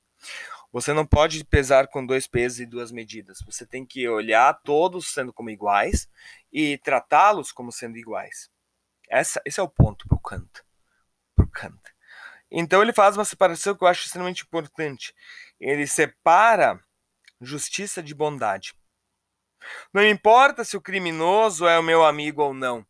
Você 0.71 0.93
não 0.93 1.05
pode 1.05 1.43
pesar 1.45 1.87
com 1.87 2.05
dois 2.05 2.27
pesos 2.27 2.59
e 2.59 2.65
duas 2.65 2.91
medidas. 2.91 3.39
Você 3.45 3.65
tem 3.65 3.85
que 3.85 4.07
olhar 4.07 4.53
todos 4.63 5.07
sendo 5.13 5.33
como 5.33 5.49
iguais 5.49 6.07
e 6.51 6.77
tratá-los 6.77 7.51
como 7.51 7.71
sendo 7.71 7.97
iguais. 7.97 8.49
Essa, 9.09 9.41
esse 9.45 9.59
é 9.59 9.63
o 9.63 9.69
ponto 9.69 10.07
para 10.07 10.17
o 10.17 10.21
Kant. 10.21 10.63
Kant. 11.51 11.79
Então 12.49 12.81
ele 12.81 12.93
faz 12.93 13.15
uma 13.15 13.25
separação 13.25 13.75
que 13.75 13.83
eu 13.83 13.87
acho 13.87 14.05
extremamente 14.05 14.43
importante. 14.43 15.13
Ele 15.61 15.87
separa 15.87 16.83
justiça 17.39 18.03
de 18.03 18.13
bondade. 18.13 18.73
Não 19.93 20.05
importa 20.05 20.65
se 20.65 20.75
o 20.75 20.81
criminoso 20.81 21.67
é 21.67 21.79
o 21.79 21.83
meu 21.83 22.03
amigo 22.03 22.41
ou 22.41 22.53
não. 22.53 22.85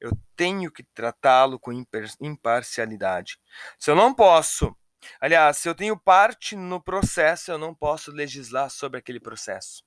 Eu 0.00 0.10
tenho 0.34 0.72
que 0.72 0.82
tratá-lo 0.82 1.60
com 1.60 1.72
imparcialidade. 2.20 3.38
Se 3.78 3.90
eu 3.90 3.94
não 3.94 4.12
posso 4.12 4.74
Aliás, 5.20 5.58
se 5.58 5.68
eu 5.68 5.74
tenho 5.74 5.98
parte 5.98 6.56
no 6.56 6.82
processo, 6.82 7.50
eu 7.50 7.58
não 7.58 7.74
posso 7.74 8.10
legislar 8.10 8.70
sobre 8.70 8.98
aquele 8.98 9.20
processo. 9.20 9.84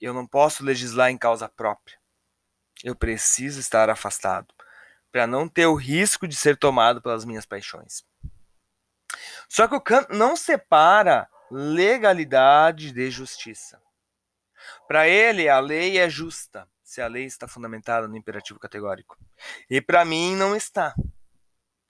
Eu 0.00 0.14
não 0.14 0.26
posso 0.26 0.64
legislar 0.64 1.10
em 1.10 1.18
causa 1.18 1.48
própria. 1.48 1.98
Eu 2.82 2.96
preciso 2.96 3.60
estar 3.60 3.90
afastado 3.90 4.54
para 5.12 5.26
não 5.26 5.48
ter 5.48 5.66
o 5.66 5.74
risco 5.74 6.26
de 6.26 6.34
ser 6.34 6.56
tomado 6.56 7.02
pelas 7.02 7.24
minhas 7.24 7.44
paixões. 7.44 8.04
Só 9.48 9.66
que 9.66 9.74
o 9.74 9.80
Kant 9.80 10.08
não 10.10 10.36
separa 10.36 11.28
legalidade 11.50 12.92
de 12.92 13.10
justiça. 13.10 13.80
Para 14.86 15.08
ele, 15.08 15.48
a 15.48 15.58
lei 15.58 15.98
é 15.98 16.08
justa 16.08 16.68
se 16.82 17.00
a 17.00 17.06
lei 17.06 17.24
está 17.24 17.46
fundamentada 17.46 18.08
no 18.08 18.16
imperativo 18.16 18.58
categórico. 18.58 19.16
E 19.68 19.80
para 19.80 20.04
mim 20.04 20.34
não 20.34 20.56
está. 20.56 20.94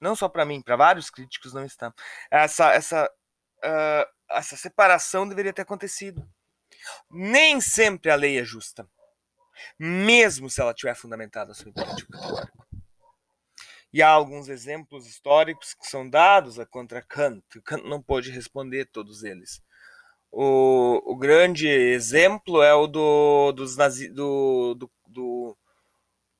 Não 0.00 0.14
só 0.14 0.28
para 0.28 0.44
mim, 0.44 0.60
para 0.62 0.76
vários 0.76 1.10
críticos 1.10 1.52
não 1.52 1.64
está. 1.64 1.92
Essa, 2.30 2.72
essa, 2.72 3.10
uh, 3.64 4.06
essa 4.30 4.56
separação 4.56 5.28
deveria 5.28 5.52
ter 5.52 5.62
acontecido. 5.62 6.26
Nem 7.10 7.60
sempre 7.60 8.10
a 8.10 8.14
lei 8.14 8.38
é 8.38 8.44
justa, 8.44 8.88
mesmo 9.78 10.48
se 10.48 10.60
ela 10.60 10.72
tiver 10.72 10.94
fundamentada 10.94 11.52
no 11.52 11.70
imperativo 11.70 12.10
categórico. 12.10 12.69
E 13.92 14.02
há 14.02 14.08
alguns 14.08 14.48
exemplos 14.48 15.06
históricos 15.06 15.74
que 15.74 15.86
são 15.86 16.08
dados 16.08 16.58
a 16.58 16.66
contra 16.66 17.02
Kant. 17.02 17.42
Kant 17.64 17.82
não 17.88 18.00
pôde 18.00 18.30
responder 18.30 18.86
todos 18.86 19.24
eles. 19.24 19.62
O, 20.30 21.12
o 21.12 21.16
grande 21.16 21.68
exemplo 21.68 22.62
é 22.62 22.72
o 22.72 22.86
do, 22.86 23.52
dos 23.52 23.76
nazi, 23.76 24.08
do, 24.08 24.74
do, 24.74 24.90
do 25.08 25.58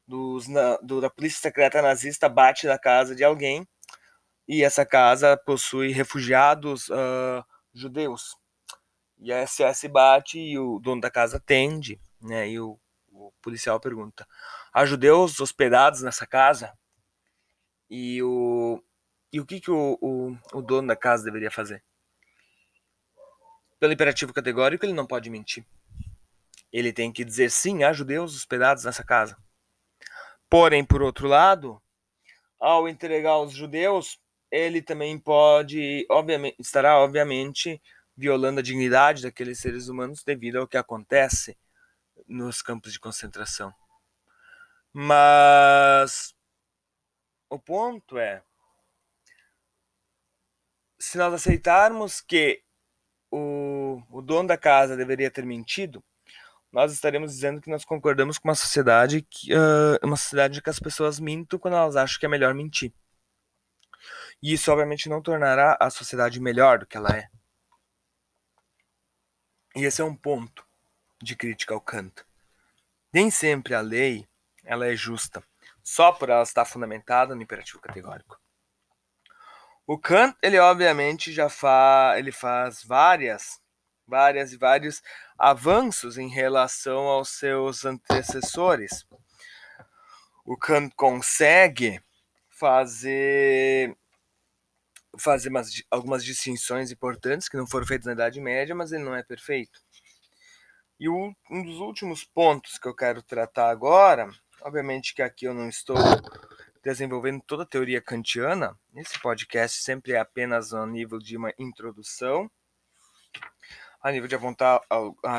dos, 0.07 0.49
na, 0.49 0.77
do, 0.79 1.01
da 1.01 1.09
polícia 1.09 1.41
secreta 1.41 1.81
nazista 1.81 2.29
bate 2.29 2.67
na 2.67 2.79
casa 2.79 3.15
de 3.15 3.23
alguém 3.23 3.67
e 4.49 4.65
essa 4.65 4.85
casa 4.85 5.37
possui 5.37 5.93
refugiados 5.93 6.89
uh, 6.89 7.45
judeus. 7.73 8.37
E 9.19 9.33
a 9.33 9.47
SS 9.47 9.87
bate 9.89 10.39
e 10.41 10.59
o 10.59 10.81
dono 10.81 11.01
da 11.01 11.11
casa 11.11 11.37
atende, 11.37 12.01
né? 12.21 12.49
E 12.49 12.59
o, 12.59 12.77
o 13.13 13.33
policial 13.41 13.79
pergunta: 13.79 14.27
há 14.73 14.85
judeus 14.85 15.39
hospedados 15.41 16.03
nessa 16.03 16.27
casa? 16.27 16.73
E 17.91 18.23
o, 18.23 18.81
e 19.33 19.41
o 19.41 19.45
que, 19.45 19.61
que 19.61 19.71
o, 19.71 19.99
o, 20.01 20.39
o 20.53 20.63
dono 20.63 20.89
da 20.89 20.97
casa 20.97 21.25
deveria 21.25 21.51
fazer? 21.51 21.83
Pelo 23.81 23.93
imperativo 23.93 24.33
categórico, 24.33 24.85
ele 24.85 24.93
não 24.93 25.07
pode 25.07 25.29
mentir. 25.29 25.67
Ele 26.73 26.93
tem 26.93 27.11
que 27.11 27.25
dizer 27.25 27.51
sim, 27.51 27.83
há 27.83 27.93
judeus 27.93 28.37
hospedados 28.37 28.85
nessa 28.85 29.03
casa. 29.03 29.37
Porém, 30.49 30.85
por 30.85 31.03
outro 31.03 31.27
lado, 31.27 31.83
ao 32.59 32.89
entregar 32.89 33.39
os 33.39 33.53
judeus, 33.53 34.21
ele 34.51 34.83
também 34.83 35.19
pode, 35.19 36.07
obviamente, 36.11 36.57
estará 36.61 36.99
obviamente 36.99 37.81
violando 38.17 38.61
a 38.61 38.63
dignidade 38.63 39.23
daqueles 39.23 39.59
seres 39.59 39.89
humanos 39.89 40.23
devido 40.23 40.57
ao 40.57 40.69
que 40.69 40.77
acontece 40.77 41.57
nos 42.29 42.61
campos 42.61 42.93
de 42.93 43.01
concentração. 43.01 43.73
Mas 44.93 46.35
o 47.51 47.59
ponto 47.59 48.17
é, 48.17 48.43
se 50.99 51.19
nós 51.19 51.35
aceitarmos 51.35 52.21
que 52.21 52.63
o, 53.31 54.01
o 54.09 54.23
dono 54.23 54.49
da 54.49 54.57
casa 54.57 54.97
deveria 54.97 55.31
ter 55.31 55.45
mentido, 55.45 56.03
nós 56.71 56.93
estaremos 56.93 57.33
dizendo 57.33 57.61
que 57.61 57.69
nós 57.69 57.85
concordamos 57.85 58.39
com 58.39 58.49
uma 58.49 58.55
sociedade 58.55 59.23
que 59.23 59.53
uh, 59.53 59.99
uma 60.03 60.17
sociedade 60.17 60.63
que 60.63 60.71
as 60.71 60.79
pessoas 60.79 61.19
mintam 61.19 61.59
quando 61.59 61.77
elas 61.77 61.97
acham 61.97 62.21
que 62.21 62.27
é 62.27 62.29
melhor 62.29 62.55
mentir. 62.55 62.95
E 64.41 64.53
isso 64.53 64.71
obviamente 64.71 65.09
não 65.09 65.21
tornará 65.21 65.77
a 65.81 65.91
sociedade 65.91 66.41
melhor 66.41 66.79
do 66.79 66.87
que 66.87 66.97
ela 66.97 67.11
é. 67.11 67.29
E 69.75 69.85
esse 69.85 70.01
é 70.01 70.05
um 70.05 70.15
ponto 70.15 70.65
de 71.21 71.35
crítica 71.37 71.75
ao 71.75 71.81
Kant. 71.81 72.25
Nem 73.13 73.31
sempre 73.31 73.75
a 73.75 73.81
lei 73.81 74.29
ela 74.65 74.87
é 74.87 74.95
justa, 74.95 75.43
só 75.83 76.13
por 76.13 76.29
ela 76.29 76.43
estar 76.43 76.65
fundamentada 76.65 77.35
no 77.35 77.43
imperativo 77.43 77.81
categórico. 77.81 78.39
O 79.87 79.99
Kant, 79.99 80.37
ele 80.43 80.59
obviamente 80.59 81.33
já 81.33 81.49
fa 81.49 82.15
ele 82.17 82.31
faz 82.31 82.85
várias 82.85 83.61
várias 84.07 84.53
e 84.53 84.57
vários 84.57 85.03
avanços 85.39 86.19
em 86.19 86.29
relação 86.29 87.07
aos 87.07 87.31
seus 87.31 87.85
antecessores. 87.85 89.07
O 90.45 90.57
Kant 90.57 90.95
consegue 90.97 92.03
fazer 92.49 93.97
fazer 95.19 95.49
umas, 95.49 95.71
algumas 95.91 96.25
distinções 96.25 96.91
importantes 96.91 97.49
que 97.49 97.57
não 97.57 97.67
foram 97.67 97.87
feitas 97.87 98.07
na 98.07 98.13
Idade 98.13 98.41
Média, 98.41 98.75
mas 98.75 98.93
ele 98.93 99.05
não 99.05 99.15
é 99.15 99.23
perfeito. 99.23 99.81
E 100.99 101.09
um 101.09 101.35
dos 101.65 101.79
últimos 101.79 102.25
pontos 102.25 102.79
que 102.79 102.87
eu 102.87 102.95
quero 102.95 103.23
tratar 103.23 103.71
agora, 103.71 104.29
obviamente 104.63 105.15
que 105.15 105.23
aqui 105.23 105.45
eu 105.47 105.55
não 105.55 105.69
estou 105.69 105.97
desenvolvendo 106.83 107.43
toda 107.47 107.63
a 107.63 107.67
teoria 107.67 108.01
kantiana, 108.01 108.79
esse 108.95 109.19
podcast 109.21 109.83
sempre 109.83 110.13
é 110.13 110.19
apenas 110.19 110.73
a 110.73 110.87
nível 110.87 111.19
de 111.19 111.37
uma 111.37 111.53
introdução 111.59 112.51
a 114.03 114.11
nível 114.11 114.27
de 114.27 114.35
apontar 114.35 114.81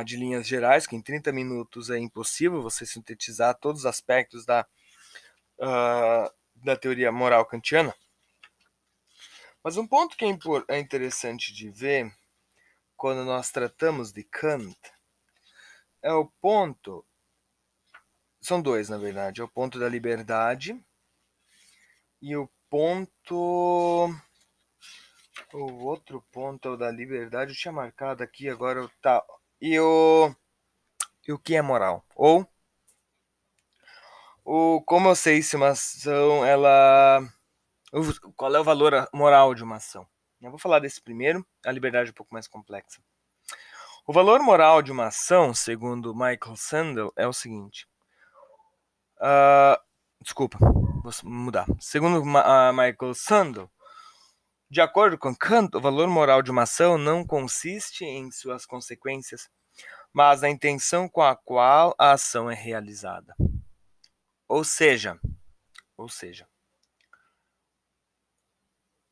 de 0.06 0.16
linhas 0.16 0.48
gerais, 0.48 0.86
que 0.86 0.96
em 0.96 1.02
30 1.02 1.32
minutos 1.32 1.90
é 1.90 1.98
impossível 1.98 2.62
você 2.62 2.86
sintetizar 2.86 3.56
todos 3.56 3.82
os 3.82 3.86
aspectos 3.88 4.46
da, 4.46 4.68
uh, 5.58 6.32
da 6.56 6.76
teoria 6.76 7.12
moral 7.12 7.46
kantiana. 7.46 7.94
Mas 9.64 9.78
um 9.78 9.88
ponto 9.88 10.16
que 10.16 10.26
é, 10.26 10.38
é 10.68 10.80
interessante 10.80 11.54
de 11.54 11.70
ver 11.70 12.12
quando 12.96 13.26
nós 13.26 13.50
tratamos 13.50 14.12
de 14.12 14.24
Kant 14.24 14.78
é 16.02 16.14
o 16.14 16.26
ponto. 16.40 17.06
São 18.42 18.62
dois, 18.62 18.90
na 18.90 18.98
verdade: 18.98 19.42
é 19.42 19.44
o 19.44 19.48
ponto 19.48 19.80
da 19.80 19.88
liberdade 19.88 20.78
e 22.22 22.36
o 22.36 22.50
ponto 22.70 24.14
o 25.54 25.84
outro 25.86 26.24
ponto 26.32 26.68
é 26.68 26.72
o 26.72 26.78
da 26.78 26.90
liberdade. 26.92 27.52
Eu 27.52 27.58
tinha 27.58 27.72
marcado 27.72 28.24
aqui, 28.24 28.50
agora 28.50 28.90
tá. 29.02 29.24
E 29.62 29.80
o. 29.80 30.34
E 31.28 31.32
o 31.34 31.40
que 31.40 31.56
é 31.56 31.62
moral? 31.62 32.06
Ou. 32.16 32.48
O, 34.44 34.82
como 34.86 35.10
eu 35.10 35.16
sei 35.16 35.42
se 35.42 35.56
uma 35.56 35.70
ação 35.70 36.46
ela. 36.46 37.22
Qual 38.36 38.56
é 38.56 38.60
o 38.60 38.64
valor 38.64 39.10
moral 39.14 39.54
de 39.54 39.64
uma 39.64 39.76
ação? 39.76 40.08
Eu 40.42 40.50
vou 40.50 40.60
falar 40.60 40.80
desse 40.80 41.02
primeiro, 41.02 41.46
a 41.66 41.72
liberdade 41.72 42.10
é 42.10 42.12
um 42.12 42.16
pouco 42.16 42.34
mais 42.34 42.48
complexa. 42.48 43.00
O 44.08 44.14
valor 44.14 44.42
moral 44.42 44.82
de 44.82 44.92
uma 44.92 45.08
ação, 45.08 45.54
segundo 45.54 46.16
Michael 46.16 46.56
Sandel, 46.56 47.14
é 47.16 47.28
o 47.28 47.34
seguinte. 47.34 47.88
Uh, 49.22 49.78
desculpa, 50.20 50.58
vou 50.60 51.12
mudar. 51.24 51.68
Segundo 51.80 52.22
uh, 52.22 52.74
Michael 52.74 53.14
Sandel, 53.14 53.72
de 54.68 54.82
acordo 54.82 55.16
com 55.16 55.36
Kant, 55.36 55.78
o 55.78 55.82
valor 55.82 56.08
moral 56.08 56.42
de 56.42 56.50
uma 56.50 56.64
ação 56.64 56.98
não 56.98 57.24
consiste 57.24 58.04
em 58.04 58.32
suas 58.32 58.66
consequências, 58.66 59.48
mas 60.12 60.42
na 60.42 60.50
intenção 60.50 61.08
com 61.08 61.22
a 61.22 61.36
qual 61.36 61.94
a 62.00 62.14
ação 62.14 62.50
é 62.50 62.56
realizada. 62.56 63.36
Ou 64.48 64.64
seja, 64.64 65.20
ou 65.96 66.10
seja, 66.10 66.48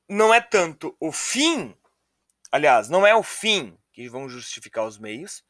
não 0.09 0.33
é 0.33 0.41
tanto 0.41 0.97
o 0.99 1.11
fim, 1.11 1.77
aliás, 2.51 2.89
não 2.89 3.05
é 3.05 3.13
o 3.13 3.21
fim 3.21 3.77
que 3.93 4.09
vão 4.09 4.27
justificar 4.27 4.87
os 4.87 4.97
meios, 4.97 5.43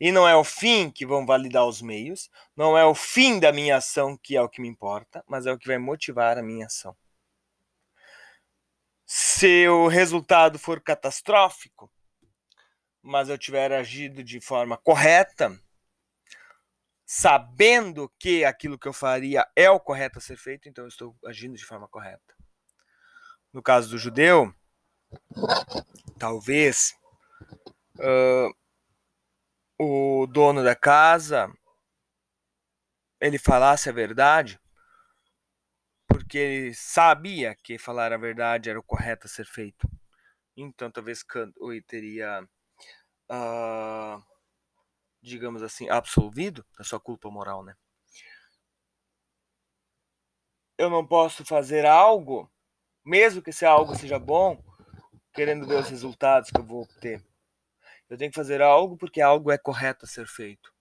e 0.00 0.12
não 0.12 0.26
é 0.26 0.34
o 0.36 0.44
fim 0.44 0.90
que 0.90 1.06
vão 1.06 1.26
validar 1.26 1.66
os 1.66 1.82
meios, 1.82 2.30
não 2.56 2.76
é 2.76 2.84
o 2.84 2.94
fim 2.94 3.38
da 3.38 3.52
minha 3.52 3.76
ação 3.76 4.16
que 4.16 4.36
é 4.36 4.42
o 4.42 4.48
que 4.48 4.60
me 4.60 4.68
importa, 4.68 5.24
mas 5.26 5.46
é 5.46 5.52
o 5.52 5.58
que 5.58 5.66
vai 5.66 5.78
motivar 5.78 6.38
a 6.38 6.42
minha 6.42 6.66
ação. 6.66 6.96
Se 9.04 9.68
o 9.68 9.86
resultado 9.86 10.58
for 10.58 10.80
catastrófico, 10.80 11.90
mas 13.02 13.28
eu 13.28 13.38
tiver 13.38 13.72
agido 13.72 14.24
de 14.24 14.40
forma 14.40 14.76
correta, 14.76 15.56
sabendo 17.04 18.12
que 18.18 18.44
aquilo 18.44 18.76
que 18.76 18.88
eu 18.88 18.92
faria 18.92 19.46
é 19.54 19.70
o 19.70 19.78
correto 19.78 20.18
a 20.18 20.20
ser 20.20 20.36
feito, 20.36 20.68
então 20.68 20.84
eu 20.84 20.88
estou 20.88 21.16
agindo 21.24 21.56
de 21.56 21.64
forma 21.64 21.86
correta. 21.86 22.34
No 23.52 23.62
caso 23.62 23.88
do 23.88 23.96
judeu, 23.96 24.52
talvez 26.18 26.96
uh, 28.00 28.52
o 29.78 30.26
dono 30.26 30.62
da 30.62 30.74
casa 30.74 31.52
ele 33.20 33.38
falasse 33.38 33.88
a 33.88 33.92
verdade 33.92 34.60
porque 36.06 36.38
ele 36.38 36.74
sabia 36.74 37.54
que 37.54 37.78
falar 37.78 38.12
a 38.12 38.16
verdade 38.16 38.70
era 38.70 38.78
o 38.78 38.82
correto 38.82 39.26
a 39.26 39.30
ser 39.30 39.46
feito. 39.46 39.88
Então 40.56 40.90
talvez 40.90 41.22
Kantoi 41.22 41.82
teria, 41.82 42.42
uh, 43.30 44.22
digamos 45.22 45.62
assim, 45.62 45.88
absolvido 45.88 46.64
da 46.78 46.84
sua 46.84 46.98
culpa 46.98 47.30
moral, 47.30 47.62
né? 47.62 47.76
Eu 50.78 50.90
não 50.90 51.06
posso 51.06 51.44
fazer 51.44 51.86
algo 51.86 52.50
mesmo 53.06 53.40
que 53.40 53.50
esse 53.50 53.64
algo 53.64 53.94
seja 53.94 54.18
bom, 54.18 54.60
querendo 55.32 55.64
ver 55.64 55.78
os 55.78 55.88
resultados 55.88 56.50
que 56.50 56.58
eu 56.58 56.64
vou 56.64 56.82
obter. 56.82 57.24
Eu 58.08 58.16
tenho 58.16 58.30
que 58.30 58.36
fazer 58.36 58.62
algo 58.62 58.96
porque 58.96 59.20
algo 59.20 59.50
é 59.50 59.58
correto 59.58 60.04
a 60.04 60.08
ser 60.08 60.26
feito. 60.26 60.72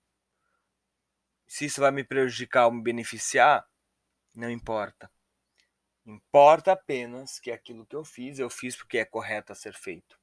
Se 1.48 1.66
isso 1.66 1.82
vai 1.82 1.92
me 1.92 2.04
prejudicar 2.04 2.66
ou 2.66 2.72
me 2.72 2.82
beneficiar, 2.82 3.68
não 4.34 4.50
importa. 4.50 5.12
Importa 6.06 6.74
apenas 6.74 7.40
que 7.40 7.52
aquilo 7.52 7.86
que 7.86 7.96
eu 7.96 8.04
fiz, 8.04 8.38
eu 8.38 8.50
fiz 8.50 8.76
porque 8.76 9.00
é 9.00 9.06
correto 9.06 9.52
a 9.52 9.56
ser 9.56 9.74
feito. 9.74 10.20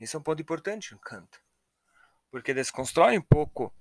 Esse 0.00 0.16
é 0.16 0.18
um 0.18 0.22
ponto 0.22 0.42
importante 0.42 0.92
no 0.92 0.98
canto. 0.98 1.40
Porque 2.30 2.52
desconstrói 2.52 3.16
um 3.16 3.22
pouco 3.22 3.72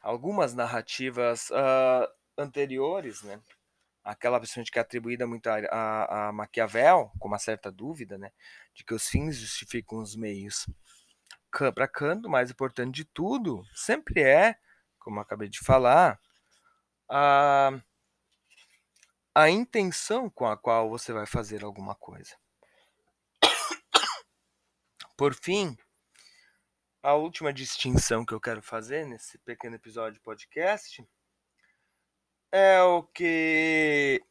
algumas 0.00 0.54
narrativas 0.54 1.50
uh, 1.50 2.12
anteriores, 2.36 3.22
né? 3.22 3.40
Aquela 4.04 4.38
pessoa 4.38 4.64
que 4.64 4.78
é 4.78 4.82
atribuída 4.82 5.26
muito 5.26 5.46
a, 5.48 5.56
a, 5.70 6.28
a, 6.28 6.32
Maquiavel, 6.32 7.10
com 7.18 7.26
uma 7.26 7.38
certa 7.38 7.72
dúvida, 7.72 8.18
né, 8.18 8.30
de 8.74 8.84
que 8.84 8.92
os 8.92 9.08
fins 9.08 9.36
justificam 9.36 9.98
os 9.98 10.14
meios. 10.14 10.68
Para 11.74 11.88
Kant, 11.88 12.26
o 12.26 12.30
mais 12.30 12.50
importante 12.50 12.94
de 12.94 13.04
tudo 13.04 13.64
sempre 13.74 14.20
é, 14.22 14.56
como 14.98 15.20
acabei 15.20 15.48
de 15.48 15.60
falar, 15.60 16.20
a, 17.08 17.70
a 19.34 19.50
intenção 19.50 20.28
com 20.28 20.46
a 20.46 20.56
qual 20.56 20.90
você 20.90 21.12
vai 21.12 21.26
fazer 21.26 21.64
alguma 21.64 21.94
coisa. 21.94 22.36
Por 25.16 25.32
fim, 25.34 25.76
a 27.02 27.14
última 27.14 27.52
distinção 27.52 28.24
que 28.24 28.34
eu 28.34 28.40
quero 28.40 28.62
fazer 28.62 29.06
nesse 29.06 29.38
pequeno 29.38 29.76
episódio 29.76 30.14
de 30.14 30.20
podcast 30.20 31.06
é 32.56 32.80
o 32.84 33.02
que 33.02 34.24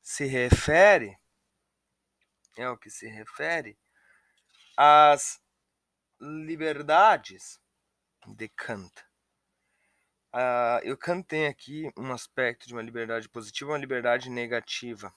se 0.00 0.26
refere 0.26 1.18
é 2.56 2.70
o 2.70 2.78
que 2.78 2.88
se 2.88 3.08
refere 3.08 3.76
às 4.76 5.40
liberdades 6.20 7.60
de 8.28 8.48
Kant. 8.48 8.92
Uh, 10.32 10.92
o 10.92 10.96
Kant 10.96 11.26
tem 11.26 11.48
aqui 11.48 11.90
um 11.98 12.12
aspecto 12.12 12.68
de 12.68 12.72
uma 12.72 12.82
liberdade 12.82 13.28
positiva 13.28 13.70
e 13.70 13.72
uma 13.72 13.80
liberdade 13.80 14.30
negativa. 14.30 15.12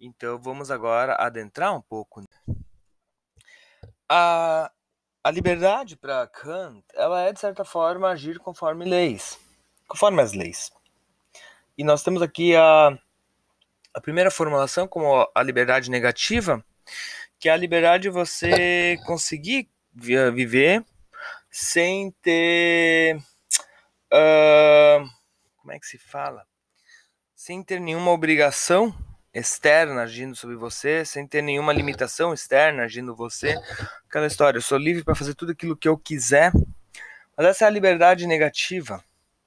Então 0.00 0.40
vamos 0.40 0.70
agora 0.70 1.14
adentrar 1.14 1.76
um 1.76 1.82
pouco. 1.82 2.24
A, 4.10 4.72
a 5.22 5.30
liberdade 5.30 5.94
para 5.94 6.26
Kant, 6.26 6.82
ela 6.94 7.20
é 7.20 7.34
de 7.34 7.38
certa 7.38 7.66
forma 7.66 8.08
agir 8.08 8.38
conforme 8.38 8.86
leis 8.86 9.49
conforme 9.90 10.22
as 10.22 10.32
leis. 10.32 10.70
E 11.76 11.82
nós 11.82 12.04
temos 12.04 12.22
aqui 12.22 12.54
a, 12.54 12.96
a 13.92 14.00
primeira 14.00 14.30
formulação 14.30 14.86
como 14.86 15.28
a 15.34 15.42
liberdade 15.42 15.90
negativa, 15.90 16.64
que 17.40 17.48
é 17.48 17.52
a 17.52 17.56
liberdade 17.56 18.04
de 18.04 18.10
você 18.10 18.96
conseguir 19.04 19.68
viver 19.92 20.84
sem 21.50 22.12
ter. 22.22 23.16
Uh, 24.12 25.08
como 25.56 25.72
é 25.72 25.78
que 25.80 25.86
se 25.86 25.98
fala? 25.98 26.46
Sem 27.34 27.60
ter 27.60 27.80
nenhuma 27.80 28.12
obrigação 28.12 28.94
externa 29.34 30.02
agindo 30.02 30.36
sobre 30.36 30.54
você, 30.54 31.04
sem 31.04 31.26
ter 31.26 31.42
nenhuma 31.42 31.72
limitação 31.72 32.32
externa 32.32 32.84
agindo 32.84 33.16
você. 33.16 33.56
Aquela 34.08 34.28
história, 34.28 34.58
eu 34.58 34.62
sou 34.62 34.78
livre 34.78 35.02
para 35.02 35.16
fazer 35.16 35.34
tudo 35.34 35.50
aquilo 35.50 35.76
que 35.76 35.88
eu 35.88 35.98
quiser. 35.98 36.52
Mas 37.36 37.46
essa 37.46 37.64
é 37.64 37.68
a 37.68 37.70
liberdade 37.70 38.26
negativa 38.26 39.02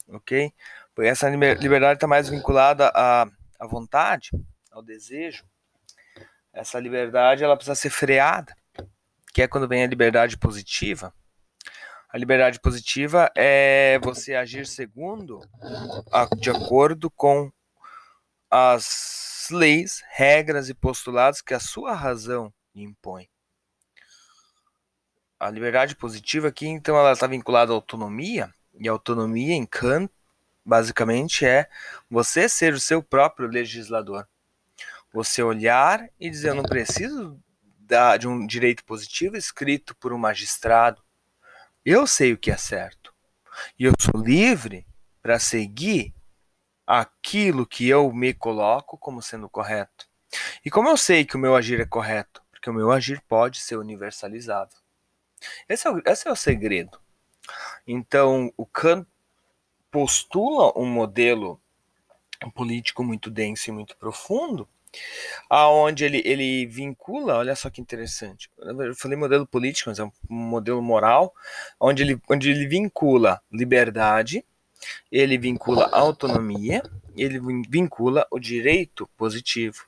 ok? 0.07 0.51
Porque 0.93 1.09
essa 1.09 1.29
liberdade 1.29 1.95
está 1.95 2.07
mais 2.07 2.29
vinculada 2.29 2.91
à, 2.93 3.27
à 3.59 3.67
vontade, 3.67 4.31
ao 4.71 4.81
desejo. 4.81 5.45
Essa 6.51 6.79
liberdade 6.79 7.43
ela 7.43 7.55
precisa 7.55 7.75
ser 7.75 7.89
freada, 7.89 8.55
que 9.33 9.41
é 9.41 9.47
quando 9.47 9.67
vem 9.67 9.83
a 9.83 9.87
liberdade 9.87 10.37
positiva. 10.37 11.13
A 12.09 12.17
liberdade 12.17 12.59
positiva 12.59 13.31
é 13.35 13.97
você 14.03 14.35
agir 14.35 14.67
segundo, 14.67 15.39
a, 16.11 16.25
de 16.35 16.51
acordo 16.51 17.09
com 17.09 17.51
as 18.51 19.47
leis, 19.49 20.03
regras 20.11 20.69
e 20.69 20.75
postulados 20.75 21.41
que 21.41 21.55
a 21.55 21.59
sua 21.59 21.95
razão 21.95 22.53
impõe. 22.75 23.27
A 25.39 25.49
liberdade 25.49 25.95
positiva 25.95 26.49
aqui, 26.49 26.67
então, 26.67 26.95
ela 26.95 27.11
está 27.11 27.25
vinculada 27.25 27.71
à 27.71 27.75
autonomia, 27.75 28.53
e 28.79 28.87
autonomia 28.87 29.53
em 29.53 29.65
Kant, 29.65 30.11
basicamente, 30.65 31.45
é 31.45 31.69
você 32.09 32.47
ser 32.49 32.73
o 32.73 32.79
seu 32.79 33.01
próprio 33.01 33.47
legislador. 33.47 34.27
Você 35.13 35.43
olhar 35.43 36.09
e 36.19 36.29
dizer: 36.29 36.49
eu 36.49 36.55
não 36.55 36.63
preciso 36.63 37.39
da, 37.79 38.17
de 38.17 38.27
um 38.27 38.45
direito 38.45 38.83
positivo 38.83 39.37
escrito 39.37 39.95
por 39.95 40.13
um 40.13 40.17
magistrado. 40.17 41.01
Eu 41.85 42.07
sei 42.07 42.33
o 42.33 42.37
que 42.37 42.49
é 42.49 42.57
certo. 42.57 43.13
E 43.77 43.85
eu 43.85 43.93
sou 43.99 44.19
livre 44.21 44.85
para 45.21 45.37
seguir 45.37 46.13
aquilo 46.87 47.65
que 47.65 47.87
eu 47.87 48.11
me 48.11 48.33
coloco 48.33 48.97
como 48.97 49.21
sendo 49.21 49.49
correto. 49.49 50.07
E 50.65 50.71
como 50.71 50.89
eu 50.89 50.97
sei 50.97 51.25
que 51.25 51.35
o 51.35 51.39
meu 51.39 51.55
agir 51.55 51.79
é 51.79 51.85
correto? 51.85 52.41
Porque 52.51 52.69
o 52.69 52.73
meu 52.73 52.91
agir 52.91 53.21
pode 53.27 53.59
ser 53.59 53.77
universalizado. 53.77 54.75
Esse 55.67 55.87
é 55.87 55.91
o, 55.91 56.01
esse 56.05 56.27
é 56.27 56.31
o 56.31 56.35
segredo. 56.35 57.02
Então, 57.87 58.51
o 58.57 58.65
Kant 58.65 59.07
postula 59.91 60.71
um 60.77 60.85
modelo 60.85 61.59
político 62.55 63.03
muito 63.03 63.29
denso 63.29 63.69
e 63.69 63.73
muito 63.73 63.95
profundo, 63.97 64.67
aonde 65.49 66.05
ele, 66.05 66.21
ele 66.25 66.65
vincula, 66.65 67.37
olha 67.37 67.55
só 67.55 67.69
que 67.69 67.81
interessante, 67.81 68.49
eu 68.57 68.95
falei 68.95 69.17
modelo 69.17 69.45
político, 69.45 69.89
mas 69.89 69.99
é 69.99 70.03
um 70.03 70.11
modelo 70.29 70.81
moral, 70.81 71.33
onde 71.79 72.03
ele, 72.03 72.21
onde 72.29 72.51
ele 72.51 72.67
vincula 72.67 73.41
liberdade, 73.51 74.45
ele 75.11 75.37
vincula 75.37 75.89
autonomia, 75.91 76.83
ele 77.15 77.39
vincula 77.69 78.27
o 78.29 78.39
direito 78.39 79.09
positivo. 79.15 79.85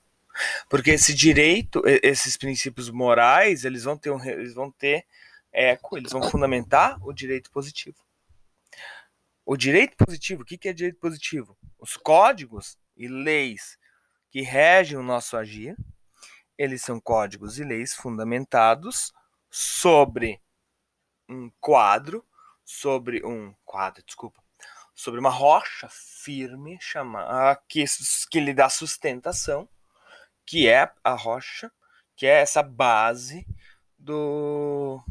Porque 0.70 0.91
esse 0.91 1.13
direito, 1.13 1.82
esses 1.86 2.36
princípios 2.36 2.89
morais, 2.89 3.63
eles 3.63 3.84
vão 3.84 3.98
ter, 3.98 4.12
um, 4.12 4.24
eles 4.24 4.54
vão 4.54 4.70
ter 4.70 5.06
eco, 5.56 5.98
eles 5.98 6.12
vão 6.12 6.30
fundamentar 6.30 6.98
o 7.02 7.13
direito 7.13 7.50
positivo. 7.50 7.98
O 9.46 9.56
direito 9.56 9.96
positivo, 9.96 10.41
o 10.41 10.46
que 10.46 10.68
é 10.68 10.74
direito 10.74 11.00
positivo? 11.00 11.58
Os 11.80 11.96
códigos 11.96 12.78
e 12.98 13.08
leis 13.08 13.78
que 14.30 14.41
regem 14.41 14.98
o 14.98 15.04
nosso 15.04 15.38
agir, 15.38 15.78
eles 16.58 16.82
são 16.82 17.00
códigos 17.00 17.58
e 17.60 17.63
leis 17.63 17.94
fundamentados 17.94 19.13
sobre 19.50 20.41
um 21.30 21.50
quadro, 21.60 22.26
sobre 22.63 23.26
um 23.26 23.54
quadro, 23.63 24.04
desculpa, 24.04 24.44
sobre 24.94 25.20
uma 25.20 25.30
rocha 25.30 25.88
firme 25.89 26.78
chamada 26.82 27.62
que, 27.68 27.86
que 28.30 28.39
lhe 28.39 28.54
dá 28.54 28.68
sustentação, 28.68 29.70
que 30.46 30.68
é 30.68 30.91
a 31.04 31.13
rocha, 31.13 31.72
que 32.15 32.26
é 32.26 32.41
essa 32.41 32.63
base 32.63 33.46
do, 33.98 35.04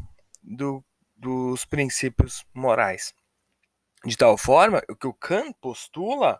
do, 0.45 0.83
dos 1.15 1.65
princípios 1.65 2.45
morais. 2.53 3.13
De 4.05 4.15
tal 4.15 4.37
forma, 4.37 4.81
o 4.89 4.95
que 4.95 5.07
o 5.07 5.13
Kant 5.13 5.55
postula 5.59 6.39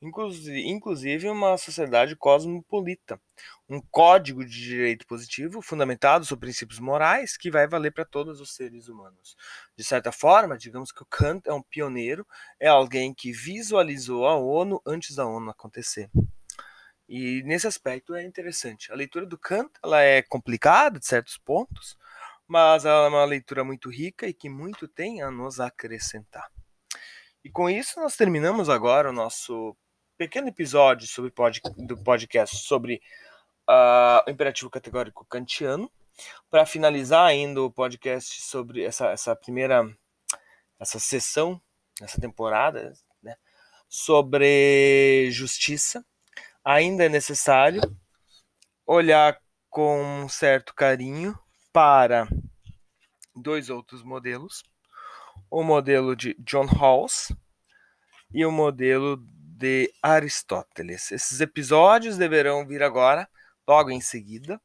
inclusive 0.00 1.28
uma 1.28 1.56
sociedade 1.56 2.14
cosmopolita, 2.16 3.20
um 3.68 3.80
código 3.80 4.44
de 4.44 4.52
direito 4.52 5.06
positivo 5.06 5.62
fundamentado 5.62 6.24
sobre 6.24 6.46
princípios 6.46 6.78
morais 6.78 7.36
que 7.36 7.50
vai 7.50 7.66
valer 7.66 7.92
para 7.92 8.04
todos 8.04 8.40
os 8.40 8.54
seres 8.54 8.88
humanos. 8.88 9.36
De 9.74 9.82
certa 9.82 10.12
forma, 10.12 10.58
digamos 10.58 10.92
que 10.92 11.02
o 11.02 11.06
Kant 11.06 11.48
é 11.48 11.52
um 11.52 11.62
pioneiro, 11.62 12.26
é 12.60 12.68
alguém 12.68 13.14
que 13.14 13.32
visualizou 13.32 14.26
a 14.26 14.36
ONU 14.36 14.80
antes 14.86 15.16
da 15.16 15.26
ONU 15.26 15.50
acontecer. 15.50 16.10
E 17.08 17.42
nesse 17.44 17.66
aspecto 17.66 18.14
é 18.14 18.24
interessante. 18.24 18.92
A 18.92 18.94
leitura 18.94 19.24
do 19.24 19.38
Kant 19.38 19.70
ela 19.82 20.02
é 20.02 20.22
complicada 20.22 20.98
de 20.98 21.06
certos 21.06 21.38
pontos, 21.38 21.96
mas 22.46 22.84
ela 22.84 23.06
é 23.06 23.08
uma 23.08 23.24
leitura 23.24 23.64
muito 23.64 23.90
rica 23.90 24.26
e 24.26 24.34
que 24.34 24.48
muito 24.48 24.86
tem 24.86 25.22
a 25.22 25.30
nos 25.30 25.60
acrescentar. 25.60 26.50
E 27.44 27.50
com 27.50 27.68
isso 27.68 28.00
nós 28.00 28.16
terminamos 28.16 28.68
agora 28.68 29.10
o 29.10 29.12
nosso 29.12 29.76
pequeno 30.16 30.48
episódio 30.48 31.06
sobre 31.06 31.30
pod, 31.30 31.60
do 31.76 31.96
podcast 32.02 32.56
sobre 32.56 33.00
uh, 33.68 34.22
o 34.26 34.30
imperativo 34.30 34.70
categórico 34.70 35.24
kantiano. 35.24 35.90
Para 36.48 36.64
finalizar 36.64 37.26
ainda 37.26 37.62
o 37.62 37.70
podcast 37.70 38.40
sobre 38.40 38.82
essa, 38.82 39.08
essa 39.10 39.36
primeira 39.36 39.84
essa 40.78 40.98
sessão, 40.98 41.60
essa 42.00 42.20
temporada, 42.20 42.92
né, 43.22 43.36
sobre 43.88 45.30
justiça, 45.30 46.04
ainda 46.64 47.04
é 47.04 47.08
necessário 47.08 47.80
olhar 48.86 49.38
com 49.70 50.24
um 50.24 50.28
certo 50.28 50.74
carinho 50.74 51.38
para 51.76 52.26
dois 53.34 53.68
outros 53.68 54.02
modelos. 54.02 54.62
O 55.50 55.62
modelo 55.62 56.16
de 56.16 56.34
John 56.38 56.64
Rawls 56.64 57.36
e 58.32 58.46
o 58.46 58.50
modelo 58.50 59.18
de 59.20 59.92
Aristóteles. 60.02 61.12
Esses 61.12 61.38
episódios 61.42 62.16
deverão 62.16 62.66
vir 62.66 62.82
agora, 62.82 63.28
logo 63.68 63.90
em 63.90 64.00
seguida. 64.00 64.58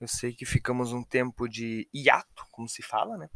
Eu 0.00 0.08
sei 0.08 0.32
que 0.32 0.46
ficamos 0.46 0.90
um 0.90 1.04
tempo 1.04 1.46
de 1.46 1.86
hiato, 1.94 2.46
como 2.50 2.66
se 2.66 2.80
fala, 2.80 3.18
né? 3.18 3.28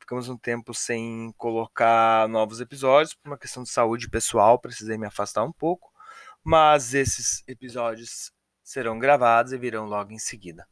Ficamos 0.00 0.30
um 0.30 0.38
tempo 0.38 0.72
sem 0.72 1.34
colocar 1.36 2.26
novos 2.26 2.62
episódios 2.62 3.12
por 3.12 3.28
uma 3.28 3.38
questão 3.38 3.64
de 3.64 3.68
saúde 3.68 4.08
pessoal, 4.08 4.58
precisei 4.58 4.96
me 4.96 5.06
afastar 5.06 5.44
um 5.44 5.52
pouco, 5.52 5.92
mas 6.42 6.94
esses 6.94 7.44
episódios 7.46 8.32
serão 8.64 8.98
gravados 8.98 9.52
e 9.52 9.58
virão 9.58 9.84
logo 9.84 10.10
em 10.10 10.18
seguida. 10.18 10.66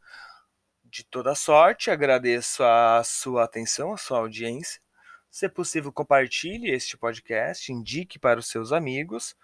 De 0.95 1.03
toda 1.03 1.35
sorte, 1.35 1.91
agradeço 1.91 2.63
a 2.63 3.03
sua 3.03 3.43
atenção, 3.43 3.93
a 3.93 3.97
sua 3.97 4.19
audiência. 4.19 4.81
Se 5.29 5.49
possível, 5.49 5.93
compartilhe 5.93 6.71
este 6.71 6.97
podcast, 6.97 7.73
indique 7.73 8.17
para 8.17 8.39
os 8.39 8.47
seus 8.47 8.71
amigos 8.71 9.35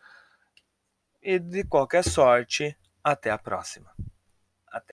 e 1.21 1.41
de 1.41 1.65
qualquer 1.65 2.05
sorte, 2.05 2.79
até 3.03 3.33
a 3.33 3.37
próxima. 3.37 3.93